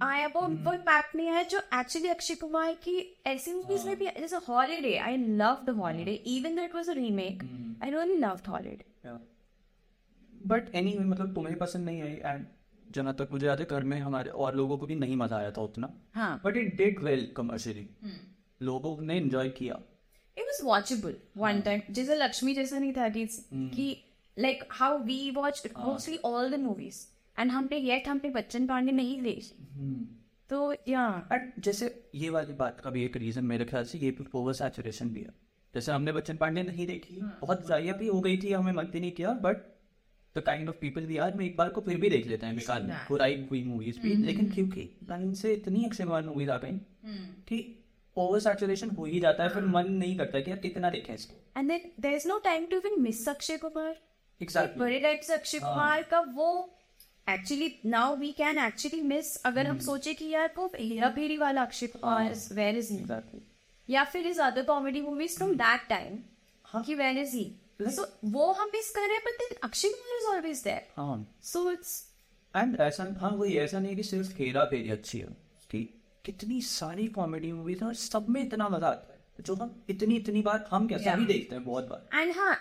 आया 0.02 0.26
वो 0.26 0.41
वो 0.41 0.73
इम्पैक्ट 0.73 1.14
नहीं 1.17 1.29
आया 1.29 1.43
जो 1.50 1.58
एक्चुअली 1.75 2.08
अक्षय 2.08 2.35
कुमार 2.35 2.73
की 2.85 2.96
ऐसी 3.26 3.52
मूवीज़ 3.52 3.87
में 3.87 3.99
भी 3.99 4.07
जैसे 4.21 4.37
Holiday 4.49 4.97
I 4.99 5.16
love 5.16 5.64
the 5.66 5.76
Holiday 5.76 6.12
even 6.35 6.57
though 6.57 6.62
it 6.62 6.75
was 6.75 6.90
a 6.90 6.92
remake 6.95 7.42
I 7.83 7.90
really 7.90 8.16
loved 8.16 8.49
Holiday 8.49 9.16
but 10.47 10.75
any 10.75 10.99
मतलब 10.99 11.35
तुम्हें 11.35 11.57
पसंद 11.59 11.87
नहीं 11.87 12.02
आई 12.02 12.12
एंड 12.25 12.47
जहाँ 12.87 13.14
तक 13.14 13.28
मुझे 13.33 13.47
याद 13.47 13.61
है 13.61 13.66
घर 13.66 13.85
में 13.85 13.99
हमारे 14.00 14.30
और 14.30 14.57
लोगों 14.57 14.78
को 14.78 14.87
भी 14.87 14.95
नहीं 14.95 15.16
मज़ा 15.16 15.37
आया 15.37 15.50
था 15.50 15.62
उतना। 15.62 15.88
हाँ। 16.14 16.40
But 16.45 16.57
it 16.57 16.76
did 16.76 17.02
well 17.02 17.26
commercially 17.37 17.88
लोगों 18.61 18.97
ने 19.00 19.16
एंजॉय 19.16 19.49
किया। 19.49 19.75
It 20.37 20.45
was 20.45 20.61
watchable 20.64 21.16
one 21.37 21.61
time 21.61 21.80
जैसे 21.90 22.16
लक्ष्मी 22.16 22.54
जैसा 22.54 22.78
नहीं 22.78 22.92
था 22.92 23.09
कि 23.09 23.87
like 24.37 24.64
how 24.73 24.99
we 24.99 25.30
watch 25.30 25.62
mostly 25.76 26.18
all 26.25 26.50
the 26.50 26.61
movies 26.61 27.00
and 27.37 27.50
हमने 27.50 27.76
येट 27.79 28.09
हमने 28.09 28.31
बच्चन 28.31 28.67
पांडे 28.67 28.93
नहीं 28.93 29.21
देखी 29.23 29.55
तो 30.50 30.75
या 30.88 31.07
एंड 31.33 31.53
जैसे 31.59 31.87
ये 32.14 32.31
वाली 32.31 32.53
बात 32.55 32.81
का 32.81 32.91
भी 32.91 33.05
एक 33.05 33.17
रीजन 33.17 33.45
मेरे 33.45 33.64
ख्याल 33.64 33.85
से 33.85 33.99
ये 33.99 34.17
ओवर 34.35 34.53
सैचुरेशन 34.53 35.09
भी 35.09 35.21
है। 35.21 35.35
जैसे 35.75 35.93
हमने 35.93 36.12
बच्चन 36.12 36.37
पांडे 36.37 36.62
नहीं 36.62 36.87
देखी 36.87 37.21
बहुत 37.41 37.67
जाया 37.69 37.93
भी 37.93 38.07
हो 38.07 38.21
गई 38.21 38.37
थी 38.37 38.53
हमें 38.53 38.75
भी 38.75 39.00
नहीं 39.00 39.12
किया 39.12 39.33
but 39.45 39.62
the 40.37 40.43
kind 40.43 40.69
of 40.69 40.76
people 40.81 41.07
we 41.07 41.17
are 41.17 41.35
में 41.35 41.45
एक 41.47 41.57
बार 41.57 41.69
को 41.69 41.81
फिर 41.81 42.00
भी 42.00 42.11
देख 42.11 42.26
लेते 42.26 42.47
हैं 42.47 42.55
मिसाल 42.55 42.83
में। 42.83 42.95
बुराई 43.09 43.47
हुई 43.50 43.62
मूवीज़ 43.64 44.00
भी 44.00 44.14
लेकिन 44.25 44.50
क्योंकि 44.50 44.83
लाइन 45.11 45.33
से 45.35 45.53
इतनी 45.55 45.88
कुमार 45.97 46.23
मूवीज़ 46.23 46.50
आ 46.50 46.57
गई 46.59 46.79
कि 47.49 47.59
ओवर 48.17 48.41
सैचुरेशन 48.41 48.91
हो 48.91 49.05
ही 49.05 49.21
जाता 49.21 49.43
है 49.43 49.49
फिर 49.49 49.64
मन 49.67 49.91
नहीं 49.93 50.17
करता 50.19 50.41
कि 50.41 50.50
यार 50.50 50.59
कितना 50.59 50.91
देखें 50.91 51.14
इसको। 51.14 51.61
And 51.61 51.69
then 51.69 51.91
there 52.00 52.14
is 52.14 52.29
no 52.29 52.38
time 52.45 52.67
to 52.67 52.76
even 52.76 53.00
miss 53.03 53.29
Akshay 53.29 53.57
Kumar. 53.57 53.95
Exactly 54.41 54.81
बड़े 54.81 55.00
टाइप 55.00 55.21
से 55.21 55.35
अक्षय 55.35 55.59
कुमार 55.59 56.03
का 56.03 56.21
वो 56.37 56.53
actually 57.26 57.69
now 57.87 58.16
we 58.16 58.31
can 58.33 58.59
actually 58.59 59.00
miss 59.02 59.35
अगर 59.47 59.66
हम 59.66 59.78
सोचे 59.78 60.14
कि 60.14 60.28
यार 60.28 60.52
वो 60.57 60.66
हेरा 60.76 61.09
फेरी 61.11 61.37
वाला 61.37 61.62
Akshay 61.62 61.87
Kumar 61.87 62.35
where 62.52 62.76
is 62.76 62.93
he 62.93 63.00
या 63.88 64.04
फिर 64.04 64.26
is 64.26 64.40
other 64.40 64.62
comedy 64.62 65.00
movies 65.00 65.37
from 65.37 65.54
that 65.54 65.88
time 65.88 66.83
कि 66.85 66.95
वेयर 66.95 67.19
इज़ 67.19 67.37
ही 67.37 67.45
सो 67.90 68.07
वो 68.33 68.50
हम 68.52 68.69
मिस 68.69 68.90
कर 68.90 69.00
रहे 69.00 69.16
हैं 69.16 69.23
but 69.26 69.38
then 69.38 69.57
Akshay 69.64 69.88
Kumar 69.88 70.19
is 70.19 70.26
always 70.26 70.62
there 70.62 70.87
हाँ। 70.97 71.37
सो 71.43 71.71
इट्स 71.71 72.02
एंड 72.54 72.81
ऐसा 72.81 73.07
हाँ 73.21 73.31
वही 73.31 73.57
ऐसा 73.59 73.78
नहीं 73.78 73.97
कि 73.97 74.02
सिर्फ़ 74.02 74.37
हेरा 74.38 74.64
फेरी 74.64 74.90
अच्छी 74.90 75.19
है 75.19 75.26
कि 75.71 75.83
कितनी 76.25 76.61
सारी 76.62 77.07
कॉमेडी 77.09 77.52
मूवीज़ 77.52 77.85
और 77.85 77.95
सब 77.95 78.28
में 78.28 78.40
इतना 78.43 78.69
मज़ा 78.69 78.88
आता 78.88 79.12
है। 79.12 79.45
जो 79.45 79.54
हम 79.54 79.75
इतनी 79.90 80.16
इतनी 80.16 80.43
बार 80.43 80.64
हम 80.71 80.87
क्या 80.88 80.99
सभी 80.99 81.25
देखते 81.26 81.54
हैं 81.54 81.64
बहुत 81.64 81.88
बार। 81.88 82.21
एंड 82.21 82.37
हाँ 82.37 82.54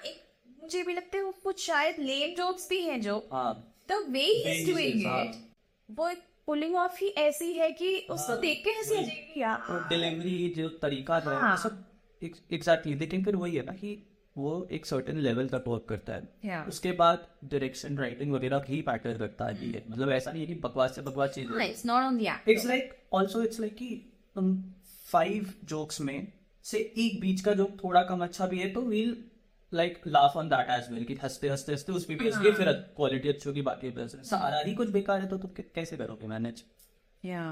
मुझे 0.61 0.83
भी 0.83 0.93
लगता 0.93 1.17
है 1.17 1.31
कुछ 1.43 1.65
शायद 1.65 1.99
लेम 1.99 2.35
जोक्स 2.35 2.67
भी 2.69 2.81
हैं 2.81 2.99
जो 3.01 3.17
हाँ। 3.33 3.53
The 3.93 4.03
way 4.11 4.21
he 4.21 4.53
is 4.53 4.71
doing 4.71 5.05
हाँ। 5.05 5.23
इट 5.23 5.35
वो 5.89 6.09
एक 6.09 6.21
पुलिंग 6.47 6.75
ऑफ़ 6.75 6.97
ही 7.01 7.07
ऐसी 7.19 7.51
है 7.53 7.71
कि 7.71 7.95
उसको 8.11 8.35
देख 8.37 8.63
के 8.63 8.69
हँसी 8.79 8.95
आ 8.95 9.01
जाएगी 9.01 9.41
यार 9.41 9.87
डिलीवरी 9.89 10.53
जो 10.57 10.69
तरीका 10.81 11.17
है 11.19 11.39
हाँ। 11.41 11.55
सब 11.57 11.83
एग्जैक्टली 12.21 12.93
लेकिन 12.95 13.23
फिर 13.23 13.35
वही 13.35 13.55
है 13.55 13.65
ना 13.65 13.71
कि 13.73 13.95
वो 14.35 14.51
एक 14.71 14.85
सर्टेन 14.85 15.17
लेवल 15.19 15.47
तक 15.47 15.63
वर्क 15.67 15.85
करता 15.89 16.13
है 16.13 16.21
Yeah. 16.45 16.67
उसके 16.69 16.91
बाद 16.99 17.27
डायरेक्शन 17.51 17.97
राइटिंग 17.97 18.31
वगैरह 18.33 18.59
भी 18.59 18.83
मैटर 18.87 19.17
करता 19.17 19.45
है 19.47 19.67
ये 19.67 19.83
मतलब 19.89 20.11
ऐसा 20.11 20.31
नहीं 20.31 20.41
है 20.41 20.47
कि 20.47 20.55
बकवास 20.61 20.95
से 20.95 21.01
बकवास 21.01 21.29
चीज़ 21.29 21.47
हाँ, 21.49 21.65
it's 21.65 21.83
not 21.85 22.07
on 22.07 22.17
the 22.19 22.29
act. 22.31 22.47
It's 22.49 22.65
like 22.65 22.93
also 23.13 23.43
it's 23.43 23.59
like 23.59 23.75
कि 23.75 23.89
तुम 24.35 24.55
फाइव 25.07 25.53
जोक्स 25.65 26.01
में 26.01 26.27
से 26.65 26.79
एक 26.97 27.19
बीच 27.21 27.41
का 27.41 27.53
जोक 27.53 27.77
थोड़ा 27.83 28.03
कम 28.03 28.23
अच्छा 28.23 28.47
भी 28.47 28.59
है 28.59 28.69
तो 28.73 28.81
we'll 28.81 29.15
like 29.73 30.01
laugh 30.07 30.35
on 30.37 30.49
that 30.49 30.69
as 30.69 30.91
well 30.91 31.03
कि 31.05 31.13
हँसते 31.23 31.49
हँसते 31.49 31.71
हँसते 31.71 31.91
उस 31.91 32.05
पे 32.05 32.15
भी 32.15 32.27
इसलिए 32.27 32.51
फिर 32.51 32.71
क्वालिटी 32.95 33.29
अच्छी 33.29 33.49
होगी 33.49 33.61
बाकी 33.69 33.89
बस 33.97 34.15
सारा 34.29 34.59
ही 34.59 34.73
कुछ 34.75 34.89
बेकार 34.91 35.21
है 35.21 35.27
तो 35.29 35.37
तुम 35.37 35.51
कैसे 35.75 35.97
करोगे 35.97 36.27
मैनेज 36.27 36.63
Yeah. 37.23 37.51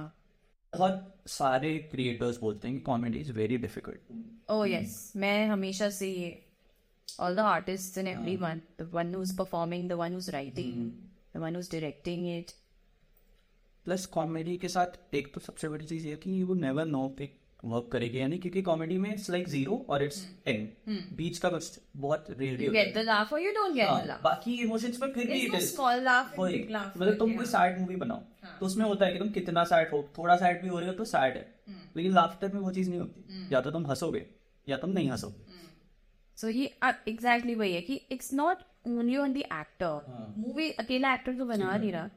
बहुत 0.73 1.13
सारे 1.27 1.69
क्रिएटर्स 1.91 2.39
बोलते 2.39 2.67
हैं 2.67 2.77
कि 2.77 2.81
comedy 2.83 3.19
is 3.19 3.31
very 3.33 3.57
difficult 3.57 4.51
Oh 4.51 4.63
yes, 4.71 4.95
मैं 5.15 5.47
हमेशा 5.47 5.89
से 5.89 6.09
ये 6.11 6.29
all 7.19 7.37
the 7.39 7.45
artists 7.51 7.97
and 8.01 8.11
everyone, 8.11 8.61
the 8.81 8.87
one 8.97 9.13
who's 9.13 9.33
performing, 9.39 9.87
the 9.91 9.97
one 10.01 10.17
who's 10.17 10.29
writing, 10.35 10.75
the 11.35 11.41
one 11.45 11.57
who's 11.59 11.69
directing 11.73 12.27
it. 12.33 12.53
Plus 13.85 14.05
comedy 14.15 14.57
के 14.57 14.67
साथ 14.67 15.15
एक 15.15 15.33
तो 15.33 15.41
सबसे 15.41 15.69
बड़ी 15.69 15.85
चीज़ 15.85 16.05
ये 16.05 16.11
है 16.11 16.17
कि 16.17 16.41
वो 16.43 16.53
नेवर 16.55 16.85
नो 16.85 17.07
पे 17.17 17.29
वर्क 17.65 17.89
करेगी 17.91 18.19
यानी 18.19 18.37
क्योंकि 18.37 18.61
कॉमेडी 18.61 18.97
में 18.97 19.13
इट्स 19.13 19.29
लाइक 19.29 19.49
ज़ीरो 19.49 19.85
और 19.89 20.03
इट्स 20.03 20.27
एंड 20.47 20.69
बीच 21.17 21.37
का 21.37 21.49
बस 21.49 21.79
बहुत 21.97 22.25
rarely 22.29 22.67
You 22.67 22.73
get 22.75 22.93
the 22.97 23.03
laugh 23.03 23.33
or 23.33 23.39
you 23.39 23.51
don't 23.57 23.75
get 23.79 23.89
the 23.97 24.07
laugh. 24.09 24.23
बाकी 24.23 24.53
इमोशंस 24.61 25.01
में 25.01 25.13
फिर 25.13 25.27
भी 25.27 25.47
is- 25.47 25.55
small 25.55 25.99
laugh 25.99 26.29
and 26.29 26.39
वही 26.39 26.59
big 26.59 26.71
laugh. 26.71 26.97
मतलब 26.97 27.17
तुम 27.17 27.29
कोई 27.37 27.45
सैड 27.45 27.79
मूवी 27.79 27.95
बनाओ 27.95 28.19
तो 28.59 28.65
उसमें 28.65 28.85
होता 28.85 29.05
है 29.05 29.13
कि 29.13 29.19
तुम 29.19 29.29
कितना 29.29 29.63
सैड 29.63 29.91
हो 29.91 30.09
थोड़ा 30.17 30.35
सैड 30.35 30.61
भी 30.61 30.67
हो 30.67 30.79
रहे 30.79 30.87
हो 30.89 30.93
तो 30.93 31.05
सैड 31.05 31.37
है। 31.37 31.55
लेकिन 31.97 32.13
लाफ्टर 32.13 32.51
में 32.53 32.61
वो 32.61 32.71
चीज़ 32.71 32.89
नहीं 32.89 32.99
होती। 32.99 33.23
या 33.53 33.61
तो 33.61 33.71
तुम 33.71 33.87
हंसोगे 33.87 34.25
या 34.69 34.77
तुम 34.77 34.89
नहीं 34.89 35.09
हंसोगे। 35.09 35.61
So 36.37 36.47
he 36.47 36.67
uh, 36.83 37.15
exactly 37.15 37.55
वही 37.57 37.73
है 37.73 37.81
कि 37.81 38.01
it's 38.11 38.33
not 38.33 38.55
only 38.87 39.17
on 39.19 39.29
the 39.37 39.43
actor. 39.43 39.95
Movie 40.43 40.71
अकेला 40.79 41.13
एक्टर 41.13 41.37
तो 41.37 41.45
बना 41.45 41.77
नहीं 41.77 41.91
रहा. 41.91 42.09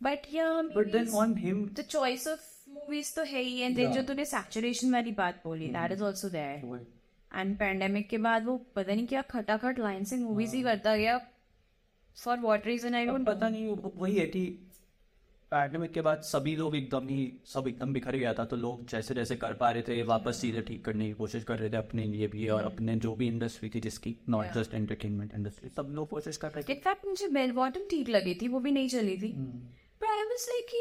But 0.00 0.26
yeah, 0.32 0.62
but 0.76 0.92
then 0.92 1.08
on 1.16 1.36
him 1.38 1.66
the 1.74 1.84
choice 1.94 2.26
of 2.32 2.44
movies 2.74 3.14
तो 3.16 3.22
है 3.22 3.42
ही 3.42 3.68
and 3.68 3.78
then 3.78 3.92
जो 3.94 4.02
तूने 4.02 4.24
saturation 4.26 4.92
वाली 4.92 5.12
बात 5.14 5.40
बोली 5.44 5.72
that 5.72 5.96
is 5.96 6.04
also 6.10 6.30
there. 6.34 6.78
And 7.30 7.56
pandemic 7.58 8.08
के 8.08 8.18
बाद 8.18 8.44
वो 8.44 8.56
पता 8.76 8.94
नहीं 8.94 9.06
क्या 9.06 9.22
खटाखट 9.30 9.78
लाइन 9.78 10.04
से 10.04 10.16
मूवीज़ 10.16 10.54
ही 10.56 10.62
करता 10.62 10.96
गया 10.96 11.18
for 12.16 12.38
what 12.40 12.66
reason 12.66 12.94
I 12.94 13.06
don't 13.06 13.26
पता 13.26 13.48
नहीं 13.48 13.76
वही 13.96 14.14
है 14.16 14.26
कि 14.26 14.44
पैंडेमिक 15.52 15.92
के 15.92 16.00
बाद 16.00 16.22
सभी 16.24 16.54
लोग 16.56 16.76
एकदम 16.76 17.08
ही 17.08 17.32
सब 17.46 17.68
एकदम 17.68 17.92
बिखर 17.92 18.16
गया 18.16 18.32
था 18.34 18.44
तो 18.44 18.56
लोग 18.56 18.86
जैसे 18.90 19.14
जैसे 19.14 19.36
कर 19.36 19.52
पा 19.60 19.70
रहे 19.70 19.82
थे 19.82 20.02
वापस 20.04 20.40
चीज़ें 20.40 20.62
ठीक 20.64 20.84
करने 20.84 21.06
की 21.06 21.12
कोशिश 21.20 21.44
कर 21.44 21.58
रहे 21.58 21.70
थे 21.70 21.76
अपने 21.76 22.04
लिए 22.04 22.26
भी 22.28 22.48
और 22.48 22.64
अपने 22.64 22.96
जो 23.06 23.14
भी 23.14 23.28
इंडस्ट्री 23.28 23.70
थी 23.74 23.80
जिसकी 23.80 24.16
नॉट 24.28 24.52
जस्ट 24.54 24.74
एंटरटेनमेंट 24.74 25.34
इंडस्ट्री 25.34 25.70
सब 25.76 25.92
लोग 25.94 26.08
कोशिश 26.08 26.36
कर 26.36 26.50
रहे 26.50 26.62
थे। 26.62 26.72
इनफैक्ट 26.72 27.06
मुझे 27.06 27.28
बेल 27.38 27.52
बॉटम 27.52 27.88
ठीक 27.90 28.08
लगी 28.08 28.34
थी 28.42 28.48
वो 28.48 28.60
भी 28.60 28.72
नहीं 28.72 28.88
चली 28.88 29.16
थी। 29.18 29.32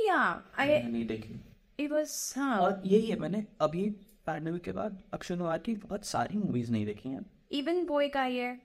या 0.08 0.20
आई 0.60 0.68
मैंने 0.68 0.90
नहीं 0.90 1.06
देखी। 1.06 1.88
वाज 1.88 2.34
हाँ। 2.38 2.60
और 2.60 2.82
यही 2.86 3.06
है 3.06 3.20
मैंने 3.20 3.46
अभी 3.62 3.90
पैंडेमिक 4.28 4.62
के 4.64 4.72
बाद 4.72 5.02
अक्षय 5.14 5.38
कुमार 5.38 5.60
की 5.60 5.76
बहुत 5.76 6.06
सारी 6.06 6.38
मूवीज़ 6.38 6.72
नहीं 6.72 6.86
देखी 6.86 7.10
हैं। 7.10 7.26
इवन 7.52 8.02
एक 8.02 8.18
आई 8.18 8.36
है 8.36 8.60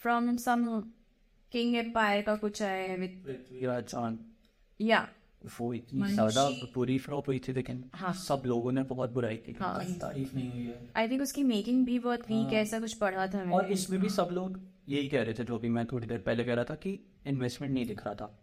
फ्रॉम 0.00 0.36
सम 0.36 0.64
किंग 1.52 1.76
एम्पायर 1.76 2.22
का 2.22 2.34
कुछ 2.36 2.62
आया 2.62 2.82
है 2.82 2.96
विद 2.96 3.22
पृथ्वीराज 3.26 3.84
चौहान। 3.84 4.18
या 4.80 5.06
वो 5.58 5.72
इतनी 5.74 6.08
ज़्यादा 6.08 6.48
बुरी 6.74 6.98
फ्लॉप 6.98 7.28
हुई 7.28 7.38
थी 7.38 7.52
लेकिन 7.52 7.84
हाँ। 7.94 8.12
सब 8.14 8.42
लोगों 8.46 8.72
ने 8.72 8.82
बहुत 8.82 9.12
बुराई 9.12 9.36
की। 9.36 9.52
हाँ। 9.52 9.84
तारीफ़ 10.00 10.34
नहीं 10.34 10.50
हुई 10.52 10.64
है। 10.64 10.90
आई 10.96 11.08
थिंक 11.08 11.22
उसकी 11.22 11.42
मेकिंग 11.44 11.84
भी 11.86 11.98
बहुत 11.98 12.30
वीक 12.30 12.52
है। 12.52 12.62
ऐसा 12.62 12.80
कुछ 12.80 12.94
पढ़ा 12.94 13.26
था 13.26 13.50
और 13.50 13.72
इसमें 13.72 14.00
भी 14.00 14.08
सब 14.08 14.28
लोग 14.32 14.60
यही 14.88 15.08
कह 15.08 15.22
रहे 15.22 15.34
थे 15.34 15.44
जो 15.44 15.58
भी 15.58 15.68
मैं 15.68 15.86
थोड़ी 15.86 16.06
देर 16.06 16.18
पहले 16.18 16.44
कह 16.44 16.54
रहा 16.54 16.64
था 16.64 16.74
कि 16.74 16.98
इन्वेस्टमेंट 17.26 17.72
नहीं 17.74 17.86
दिख 17.86 18.04
रहा 18.04 18.14
था। 18.14 18.34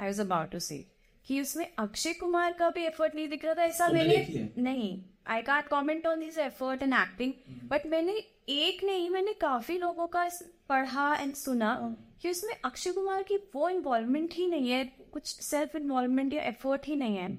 आई 0.00 0.06
वाज 0.06 0.20
अबाउट 0.20 0.50
टू 0.50 0.58
से 0.58 0.84
कि 1.26 1.40
उसमें 1.40 1.72
अक्षय 1.78 2.12
कुमार 2.12 2.52
का 2.52 2.70
भी 2.70 2.84
एफर्ट 2.84 3.14
नहीं 3.14 3.28
दिख 3.28 3.44
रहा 3.44 3.54
था 3.54 3.64
ऐसा 3.64 3.88
मैंने 3.88 4.16
है? 4.16 4.54
नहीं 4.58 5.02
I 5.26 5.42
can't 5.42 5.66
comment 5.66 6.06
on 6.06 6.20
this 6.20 6.38
effort 6.38 6.82
and 6.82 6.94
acting 6.94 7.32
but 7.68 7.86
मैंने 7.86 8.12
एक 8.48 8.84
नहीं 8.84 9.10
मैंने 9.10 9.32
काफ़ी 9.32 9.78
लोगों 9.78 10.06
का 10.06 10.30
पढ़ा 10.68 11.16
एंड 11.16 11.34
सुना 11.34 11.96
कि 12.22 12.30
उसमें 12.30 12.56
अक्षय 12.64 12.92
कुमार 12.92 13.22
की 13.22 13.36
वो 13.36 13.68
इन्वॉल्वमेंट 13.68 14.32
ही 14.32 14.46
नहीं 14.46 14.70
है 14.70 14.84
कुछ 15.12 15.40
सेल्फ 15.40 15.76
इन्वॉल्वमेंट 15.76 16.34
या 16.34 16.42
एफर्ट 16.42 16.86
ही 16.86 16.96
नहीं 16.96 17.16
है। 17.16 17.38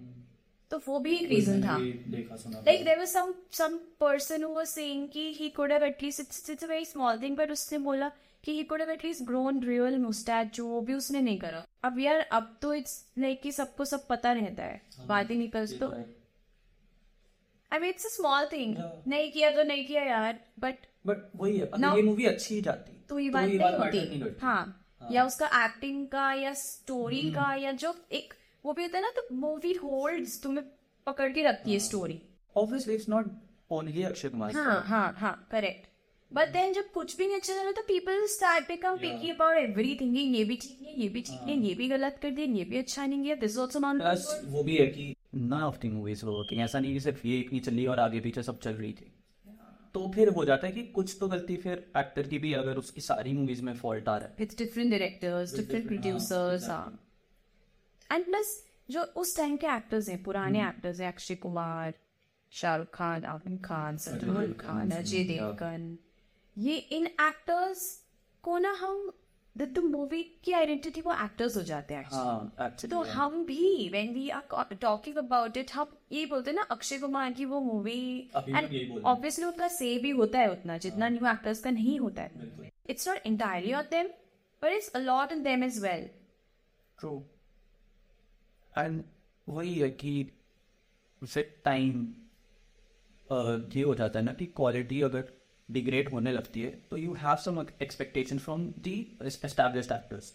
तो 0.71 0.81
वो 0.87 0.99
भी 0.99 1.15
एक 1.15 1.29
रीजन 1.29 1.63
था। 1.63 1.77
Like 1.77 2.11
there 2.11 2.27
like 2.61 2.85
there 2.87 2.99
was 3.01 3.13
some 3.13 3.31
some 3.51 3.75
person 4.01 4.45
who 4.45 4.55
was 4.61 4.77
saying 4.77 5.11
कि 5.11 5.37
he 5.41 5.49
could 5.59 5.71
have 5.71 5.87
at 5.91 6.03
least 6.03 6.25
it's 6.25 6.55
it's 6.55 6.63
a 6.63 6.71
very 6.73 6.85
small 6.93 7.21
thing 7.23 7.51
उसने 7.51 7.77
बोला 7.77 8.11
कि 8.47 8.63
could 8.63 8.83
have 8.83 8.91
at 8.95 9.05
least 9.05 9.25
grown 9.29 9.63
real 9.69 9.97
mustache 10.03 10.51
जो 10.53 10.81
भी 10.81 10.93
उसने 10.93 11.21
नहीं 11.21 11.39
करा। 11.39 11.65
अब 11.83 11.99
यार 11.99 12.19
अब 12.31 12.57
तो 12.61 12.73
इट्स 12.73 13.01
like 13.19 13.41
कि 13.43 13.51
सबको 13.51 13.85
सब 13.85 14.07
पता 14.07 14.31
रहता 14.33 14.63
है। 14.63 14.81
बात 15.07 15.31
ही 15.31 15.37
निकल 15.37 15.67
तो। 15.67 15.89
I 17.71 17.79
mean 17.79 17.93
it's 17.93 18.05
a 18.05 18.11
small 18.11 18.45
thing 18.51 18.75
नहीं 19.07 19.31
किया 19.31 19.49
तो 19.51 19.63
नहीं 19.63 19.85
किया 19.85 20.03
यार 20.03 20.39
but 20.63 20.85
बट 21.07 21.17
वही 21.35 21.57
है 21.57 21.65
अगर 21.67 21.95
ये 21.97 22.01
मूवी 22.01 22.25
अच्छी 22.25 22.55
ही 22.55 22.61
जाती 22.61 22.97
तो 23.09 23.19
ये 23.19 23.29
बात 23.29 23.43
नहीं 23.43 23.57
होती। 23.57 23.99
नहीं 23.99 24.19
करती। 24.21 24.45
हाँ। 24.45 24.83
या 25.11 25.25
उसका 25.25 25.47
एक्टिंग 25.65 26.07
का 26.07 26.31
या 26.33 26.53
स्टोरी 26.53 27.21
का 27.31 27.53
या 27.55 27.71
जो 27.71 27.93
एक 28.11 28.33
वो 28.65 28.73
भी 28.73 28.83
होता 28.83 28.97
है 28.97 29.03
ना 29.03 29.09
तो 29.15 29.27
मूवी 29.35 29.73
होल्ड्स 29.73 30.41
तुम्हें 30.43 30.65
पकड़ 31.07 31.31
के 31.33 31.43
रखती 31.43 31.73
है 31.73 31.79
story 31.79 32.21
obviously 32.57 32.95
it's 32.95 33.09
not 33.09 33.31
only 33.71 34.03
Akshay 34.03 34.29
Kumar 34.29 34.53
हाँ 34.53 34.81
हाँ 34.87 35.13
हाँ 35.17 35.47
करेक्ट 35.51 35.86
बट 36.31 36.49
देन 36.53 36.73
जब 36.73 36.91
कुछ 36.91 37.15
भी 37.17 37.25
नहीं 37.27 37.35
अच्छा 37.35 37.53
चल 37.53 37.59
रहा 37.59 37.71
तो 37.71 37.81
people 37.87 38.25
start 38.27 38.67
become 38.67 38.97
picky 38.97 39.29
about 39.29 39.57
everything 39.57 40.17
ये 40.17 40.43
भी 40.43 40.55
ठीक 40.55 40.79
नहीं 40.81 40.95
ये 40.95 41.07
भी 41.09 41.21
ठीक 41.21 41.45
नहीं 41.45 41.61
ये 41.61 41.73
भी 41.75 41.87
गलत 41.89 42.19
कर 42.21 42.31
दिया 42.31 42.47
ये 42.55 42.63
भी 42.63 42.77
अच्छा 42.77 43.05
नहीं 43.05 43.23
किया. 43.23 43.35
दिस 43.35 43.57
आल्सो 43.57 43.79
नॉट 43.79 43.97
प्लस 43.97 44.41
वो 44.45 44.63
भी 44.63 44.75
है 44.77 44.87
कि 44.87 45.15
none 45.35 45.53
of 45.53 45.77
the 45.81 45.91
movies 45.91 46.25
were 46.25 46.31
working 46.31 46.61
ऐसा 46.61 46.79
नहीं 46.79 46.93
कि 46.93 46.99
सिर्फ़ 46.99 47.27
ये 47.27 47.39
एक 47.39 47.53
ही 47.53 47.59
चली 47.59 47.85
और 47.85 47.99
आगे 47.99 48.19
पीछे 48.19 48.43
सब 48.43 48.59
चल 48.59 48.73
रही 48.73 48.91
थी. 48.93 49.11
तो 49.95 50.11
फिर 50.15 50.29
हो 50.29 50.43
जाता 50.45 50.67
है 50.67 50.73
कि 50.73 50.83
कुछ 50.95 51.15
तो 51.19 51.27
गलती 51.27 51.55
फिर 51.57 51.85
एक्टर 51.97 52.27
की 52.27 52.39
भी 52.39 52.53
अगर 52.53 52.77
उसकी 52.77 53.01
सारी 53.01 53.33
मूवीज़ 53.33 53.61
में 53.63 53.73
फॉल्ट 53.75 54.09
आ 54.09 54.17
रहा 54.17 54.27
है. 54.27 54.35
It's 54.39 54.57
different 54.57 54.91
directors 54.91 55.55
different 55.55 55.87
producers 55.87 56.69
हाँ 56.69 56.99
एंड 58.11 58.25
प्लस 58.25 58.51
जो 58.89 59.01
उस 59.21 59.35
टाइम 59.37 59.55
के 59.57 59.67
एक्टर्स 59.67 60.09
हैं 60.09 60.21
पुराने 60.23 60.67
एक्टर्स 60.67 60.99
हैं 60.99 61.07
अक्षय 61.07 61.35
कुमार 61.35 61.93
शाहरुख 62.51 62.93
खान 62.93 63.23
आमिर 63.25 63.57
खान 63.65 63.97
सलमान 63.97 64.53
खान 64.59 64.91
अजय 64.91 65.23
देवगन 65.23 65.97
ये 66.57 66.75
इन 66.75 67.05
एक्टर्स 67.05 67.81
को 68.43 68.57
ना 68.57 68.71
हम 68.71 69.11
द 69.55 69.77
मूवी 69.85 70.21
की 70.43 70.51
आइडेंटिटी 70.51 71.01
वो 71.01 71.13
एक्टर्स 71.13 71.55
हो 71.57 71.61
जाते 71.63 71.93
हैं. 71.93 72.03
हाँ 72.05 72.77
तो 72.89 73.01
हम 73.03 73.43
भी 73.45 73.89
when 73.89 74.13
we 74.13 74.29
are 74.29 74.75
talking 74.81 75.15
about 75.15 75.57
it 75.57 75.71
हम 75.73 75.97
ये 76.11 76.25
बोलते 76.25 76.51
हैं 76.51 76.55
ना 76.55 76.61
अक्षय 76.71 76.97
कुमार 76.99 77.31
की 77.33 77.45
वो 77.45 77.59
मूवी 77.61 78.01
एंड 78.35 78.55
हैं। 78.55 79.01
ऑब्वियसली 79.03 79.45
उनका 79.45 79.67
से 79.67 79.97
भी 79.99 80.09
होता 80.09 80.39
है 80.39 80.51
उतना 80.51 80.77
जितना 80.77 81.09
न्यू 81.09 81.27
एक्टर्स 81.27 81.59
का 81.59 81.69
नहीं 81.69 81.99
होता 81.99 82.21
है। 82.21 82.69
It's 82.89 83.07
not 83.07 83.25
entirely 83.25 83.73
on 83.73 83.83
them 83.91 84.07
but 84.61 84.71
it's 84.71 84.89
a lot 84.89 85.07
lot 85.07 85.31
in 85.31 85.43
them 85.43 85.63
as 85.63 85.79
well 85.83 86.09
true 86.97 87.23
and 88.77 89.03
वही 89.47 89.73
है 89.75 89.89
कि 89.89 90.13
उसे 91.21 91.43
टाइम 91.65 92.07
ये 93.31 93.81
हो 93.81 93.95
जाता 93.95 94.19
है 94.19 94.25
ना 94.25 94.33
कि 94.33 94.45
क्वालिटी 94.45 95.01
अगर 95.01 95.36
डिग्रेड 95.69 96.09
होने 96.11 96.31
लगती 96.31 96.61
है 96.61 96.71
तो 96.91 96.97
you 96.97 97.13
have 97.21 97.35
some 97.45 97.65
expectation 97.81 98.37
from 98.39 98.65
the 98.87 98.95
established 99.25 99.91
actors 99.91 100.33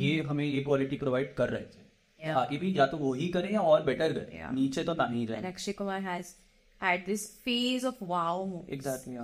ये 0.00 0.20
हमें 0.22 0.44
ये 0.44 0.62
क्वालिटी 0.62 0.96
प्रोवाइड 0.96 1.34
कर 1.34 1.48
रहे 1.48 1.62
थे 1.62 1.86
Yeah. 2.20 2.36
आगे 2.36 2.56
भी 2.58 2.72
या 2.78 2.86
तो 2.86 2.96
वो 2.96 3.12
ही 3.14 3.26
करें 3.28 3.50
या 3.52 3.60
और 3.62 3.82
बेटर 3.84 4.12
करें 4.12 4.38
Yeah. 4.38 4.52
नीचे 4.54 4.84
तो 4.84 4.94
ना 4.94 5.04
ही 5.10 5.24
रहे 5.26 5.74
Kumar 5.80 5.98
has 6.06 6.30
had 6.80 7.04
this 7.08 7.26
phase 7.44 7.84
of 7.90 8.00
wow 8.08 8.32
movies 8.46 8.72
exactly 8.72 9.16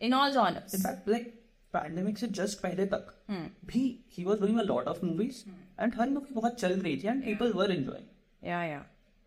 in 0.00 0.14
all 0.18 0.34
genres. 0.36 0.74
In fact 0.74 1.08
like 1.08 1.32
pandemic 1.74 2.18
से 2.18 2.26
जस्ट 2.40 2.58
पहले 2.60 2.86
तक 2.86 3.08
Hmm. 3.30 3.48
भी 3.66 3.82
he 4.12 4.24
was 4.24 4.40
doing 4.40 4.58
a 4.58 4.62
lot 4.62 4.88
of 4.88 5.04
movies 5.04 5.42
and 5.80 5.94
her 5.98 6.10
movie 6.10 6.34
बहुत 6.34 6.60
चल 6.60 6.78
रही 6.80 6.96
थी 7.02 7.08
and 7.08 7.24
people 7.24 7.52
were 7.52 7.72
enjoying 7.72 8.06
Yeah, 8.42 8.62
yeah. 8.72 8.84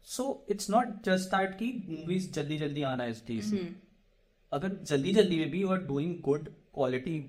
So 0.08 0.26
it's 0.50 0.70
not 0.70 0.96
just 1.06 1.30
that 1.30 1.58
कि 1.58 1.72
movies 1.90 2.32
जल्दी 2.34 2.58
जल्दी 2.58 2.82
आना 2.84 3.04
है 3.04 3.12
इस 3.12 3.26
चीज़. 3.28 3.54
अगर 4.51 4.77
जल्दी 4.88 5.13
जल्दी 5.13 5.38
में 5.39 5.50
भी 5.51 5.62
you 5.62 5.70
are 5.70 5.84
doing 5.88 6.15
good 6.22 6.50
quality 6.74 7.20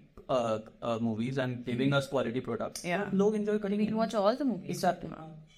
movies 1.02 1.40
and 1.40 1.56
giving 1.66 1.92
us 1.94 2.06
quality 2.10 2.40
product 2.40 2.78
Yeah. 2.86 3.12
लोग 3.14 3.36
एंजॉय 3.36 3.58
करेंगे 3.58 3.86
can 3.86 3.98
watch 4.00 4.14
all 4.20 4.38
the 4.40 4.48
movies. 4.50 4.70
Exactly. 4.76 5.10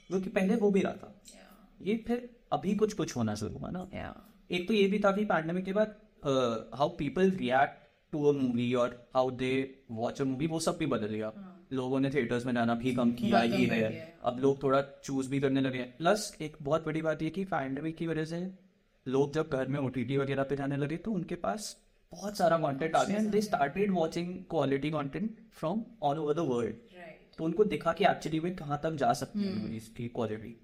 क्योंकि 0.08 0.30
पहले 0.30 0.56
वो 0.56 0.70
भी 0.70 0.80
रहा 0.80 0.92
था 0.92 1.14
ये 1.82 1.96
फिर 2.06 2.28
अभी 2.52 2.74
कुछ 2.76 2.92
कुछ 2.94 3.16
होना 3.16 3.34
शुरू 3.34 3.58
हुआ 3.58 3.70
ना 3.70 3.86
Yeah. 3.90 4.12
एक 4.50 4.66
तो 4.68 4.74
ये 4.74 4.86
भी 4.88 4.98
था 4.98 5.12
कि 5.12 5.24
पैंडेमिक 5.24 5.64
के 5.64 5.72
बाद 5.72 5.94
how 6.74 6.88
people 6.98 7.30
react 7.38 7.82
to 8.12 8.24
a 8.24 8.32
movie 8.32 8.72
और 8.74 8.90
how 9.14 9.30
they 9.42 9.52
watch 9.92 10.20
a 10.20 10.24
movie 10.24 10.46
वो 10.46 10.60
सब 10.60 10.76
भी 10.78 10.86
बदल 10.86 11.14
गया 11.14 11.32
लोगों 11.72 12.00
ने 12.00 12.10
थिएटर्स 12.10 12.44
में 12.46 12.52
जाना 12.54 12.74
भी 12.74 12.94
कम 12.94 13.12
किया 13.12 13.38
है 13.38 13.64
है। 13.70 13.88
अब 14.24 14.38
लोग 14.40 14.62
थोड़ा 14.62 14.80
चूज़ 15.04 15.30
भी 15.30 15.40
करने 15.40 15.60
लगे 15.60 15.82
प्लस 15.98 16.36
एक 16.42 16.56
बहुत 16.62 16.84
बड़ी 16.86 17.02
बात 17.02 17.22
ये 17.22 17.30
कि 17.30 17.44
पैंडेमिक 17.54 17.96
की 17.96 18.06
वजह 18.06 18.24
से 18.24 18.40
लोग 19.06 19.32
जब 19.34 19.50
घर 19.52 19.68
में 19.68 19.78
ओटीटी 19.80 20.16
वगैरह 20.16 20.42
पे 20.42 20.56
जाने 20.56 20.76
लगे 20.76 20.96
तो 20.96 21.12
उनके 21.12 21.34
पास 21.36 21.76
बहुत 22.12 22.36
सारा 22.36 22.58
कंटेंट 22.58 22.94
आ 22.96 23.02
गया। 23.04 23.16
And 23.16 23.30
they 23.30 23.40
started 23.40 23.92
watching 23.92 24.34
quality 24.50 24.90
content 24.90 25.36
from 25.52 25.82
all 26.02 26.18
over 26.18 26.34
the 26.34 26.46
world 26.48 26.74
तो 27.38 27.44
उनको 27.44 27.64
दिखा 27.64 27.92
कि 27.92 28.04
एक्चुअली 28.04 28.40
में 28.40 28.54
कहाँ 28.56 28.80
तक 28.82 28.94
जा 28.96 29.12
सकती 29.12 29.44
है 29.44 29.54
मूवीज़ 29.54 29.88
की 29.96 30.08
क्वालिटी 30.08 30.56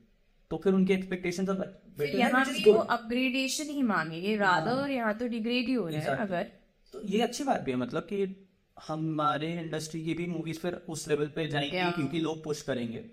तो 0.51 0.57
फिर 0.57 0.75
उनके 0.75 0.93
एक्सपेक्टेशन 0.95 1.47
अब 1.47 1.63
फिर 1.99 2.17
यहाँ 2.17 2.45
भी 2.45 2.71
वो 2.71 2.79
अपग्रेडेशन 2.91 3.71
ही 3.71 3.83
मांगेंगे 3.83 4.37
रादर 4.37 4.91
यहाँ 4.91 5.15
तो 5.15 5.27
डिग्रेड 5.29 5.67
ही 5.67 5.75
हो 5.75 5.87
रहा 5.89 6.01
है 6.01 6.17
अगर। 6.19 6.47
तो 6.95 7.03
ये 7.07 7.21
अच्छी 7.23 7.45
बात 7.45 7.61
भी 7.61 7.71
है 7.71 7.77
मतलब 7.77 8.03
कि 8.03 8.47
हमारे 8.77 9.53
इंडस्ट्री 9.55 10.05
की 10.05 10.15
भी 10.15 10.27
मूवीज़ 10.27 10.59
फिर 10.59 10.75
उस 10.89 11.09
लेवल 11.09 11.27
पे 11.27 11.47
जाएँगी. 11.49 11.91
क्योंकि 11.93 12.19
लोग 12.19 12.43
पुश 12.45 12.63
करेंगे। 12.63 13.05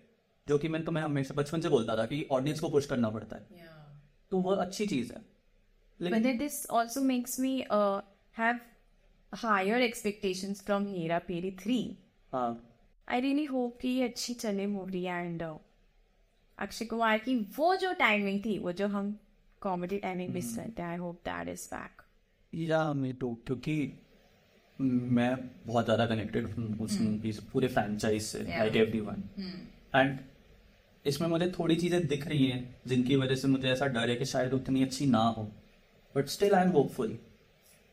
जो 0.48 0.58
कि 0.58 0.68
मैं 0.68 0.84
तो 0.86 0.92
मैं 0.92 1.02
हमेशा 1.02 1.34
बचपन 1.34 1.62
से 1.62 1.70
बोलता 1.70 1.96
था 1.98 2.06
कि 2.06 2.26
ऑडियंस 2.32 2.60
को 2.60 2.70
पुश 2.70 2.86
करना 2.86 3.10
पड़ता 3.10 3.36
है। 3.36 3.66
तो 4.32 4.40
वो 4.40 4.52
अच्छी 4.56 4.88
चीज़ 4.88 5.14
है। 5.14 5.20
But 5.20 6.02
लेकिन 6.02 6.24
then 6.24 6.38
this 6.38 6.58
also 6.70 7.02
makes 7.02 7.40
me 7.40 7.54
uh, 7.68 8.02
have 8.38 8.60
higher 9.34 9.80
expectations 9.82 10.62
from 10.62 10.88
Hera 10.88 11.20
Peri 11.20 11.52
3. 11.64 11.96
हाँ। 12.34 12.50
I 13.08 13.20
really 13.22 13.48
कि 13.82 13.88
ये 13.88 14.08
अच्छी 14.08 14.34
चले 14.34 14.66
मूवी 14.68 15.04
एंड 15.04 15.44
अक्षय 16.58 16.86
कुमार 16.86 17.18
की 17.18 17.36
वो 17.58 17.76
जो 17.76 17.94
टाइमिंग 17.94 18.40
थी 18.46 18.58
वो 18.60 18.72
जो 18.72 18.88
हम 18.88 19.18
कॉमेडी 19.62 19.98
टाइमिंग 19.98 20.34
मिस 20.34 20.56
करते 20.56 20.82
हैं 20.82 20.90
I 20.90 20.98
hope 20.98 21.22
that 21.26 21.48
is 21.48 21.68
back 21.74 22.02
या 22.54 22.94
मैं 22.94 23.14
तो 23.14 23.34
क्योंकि 23.48 23.76
मैं 24.82 25.36
बहुत 25.68 25.86
ज़्यादा 25.86 26.06
कनेक्टेड 26.06 26.48
हूँ 26.48 26.78
उस 26.86 27.00
मूवीज़ 27.02 27.42
पूरे 27.54 27.68
फ्रेंचाइज 27.68 28.24
से 28.24 28.40
लाइक 28.40 28.76
एवरीवन 28.76 29.24
एंड 29.96 30.20
इसमें 31.08 31.28
मुझे 31.30 31.48
थोड़ी 31.50 31.76
चीज़ें 31.76 32.08
दिख 32.08 32.28
रही 32.28 32.46
हैं 32.46 32.60
जिनकी 32.88 33.16
वजह 33.16 33.36
से 33.36 33.48
मुझे 33.48 33.68
ऐसा 33.70 33.86
डर 33.90 34.10
है 34.10 34.16
कि 34.16 34.26
शायद 34.26 34.54
उतनी 34.54 34.84
अच्छी 34.84 35.06
ना 35.08 35.24
हो। 35.38 35.44
But 36.16 36.28
still 36.30 36.54
I 36.54 36.64
am 36.64 36.70
hopeful 36.72 37.18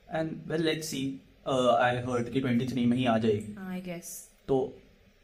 and 0.09 0.31
well 0.47 0.65
let's 0.65 0.89
see 0.89 1.03
I 1.49 1.97
heard 2.07 2.33
कि 2.33 2.41
ट्वेंटी 2.41 2.67
थ्री 2.67 2.85
में 2.87 2.97
ही 2.97 3.05
आ 3.07 3.17
जाएगी। 3.19 3.55
आई 3.67 3.81
गेस 3.83 4.13
तो 4.49 4.61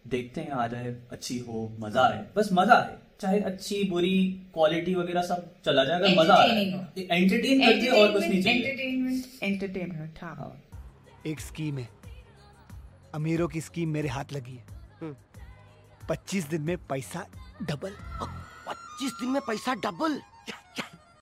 देखते 0.04 0.40
हैं 0.40 0.50
आ 0.52 0.66
जाए 0.66 0.97
अच्छी 1.12 1.38
हो 1.40 1.70
मज़ा 1.80 2.02
आए 2.02 2.25
बस 2.37 2.49
मज़ा 2.52 2.75
आए 2.75 2.97
चाहे 3.20 3.40
अच्छी 3.42 3.82
बुरी 3.85 4.16
क्वालिटी 4.54 4.94
वगैरह 4.94 5.23
सब 5.23 5.49
चला 5.64 5.85
जाए 5.85 5.99
अगर 5.99 6.18
मज़ा 6.18 6.35
हो। 6.35 6.40
आए 6.40 7.12
एंटरटेन 7.12 7.61
करके 7.61 7.88
और 7.90 8.12
कुछ 8.12 8.25
नहीं 8.25 8.42
चाहिए। 8.42 8.62
एंटरटेनमेंट 8.62 9.42
एंटरटेनमेंट 9.42 10.18
हाँ। 10.23 10.35
हाँ। 10.37 10.52
एक 11.26 11.40
स्कीम 11.40 11.78
है। 11.78 11.88
अमीरों 13.14 13.49
की 13.49 13.61
स्कीम 13.61 13.88
मेरे 13.88 14.09
हाथ 14.09 14.32
लगी 14.32 14.52
है। 14.52 15.12
पच्चीस 16.09 16.44
दिन 16.49 16.62
में 16.62 16.76
पैसा 16.88 17.26
डबल। 17.62 17.97
पच्चीस 18.69 19.12
दिन 19.21 19.31
में 19.31 19.43
पैसा 19.47 19.75
डबल। 19.75 20.21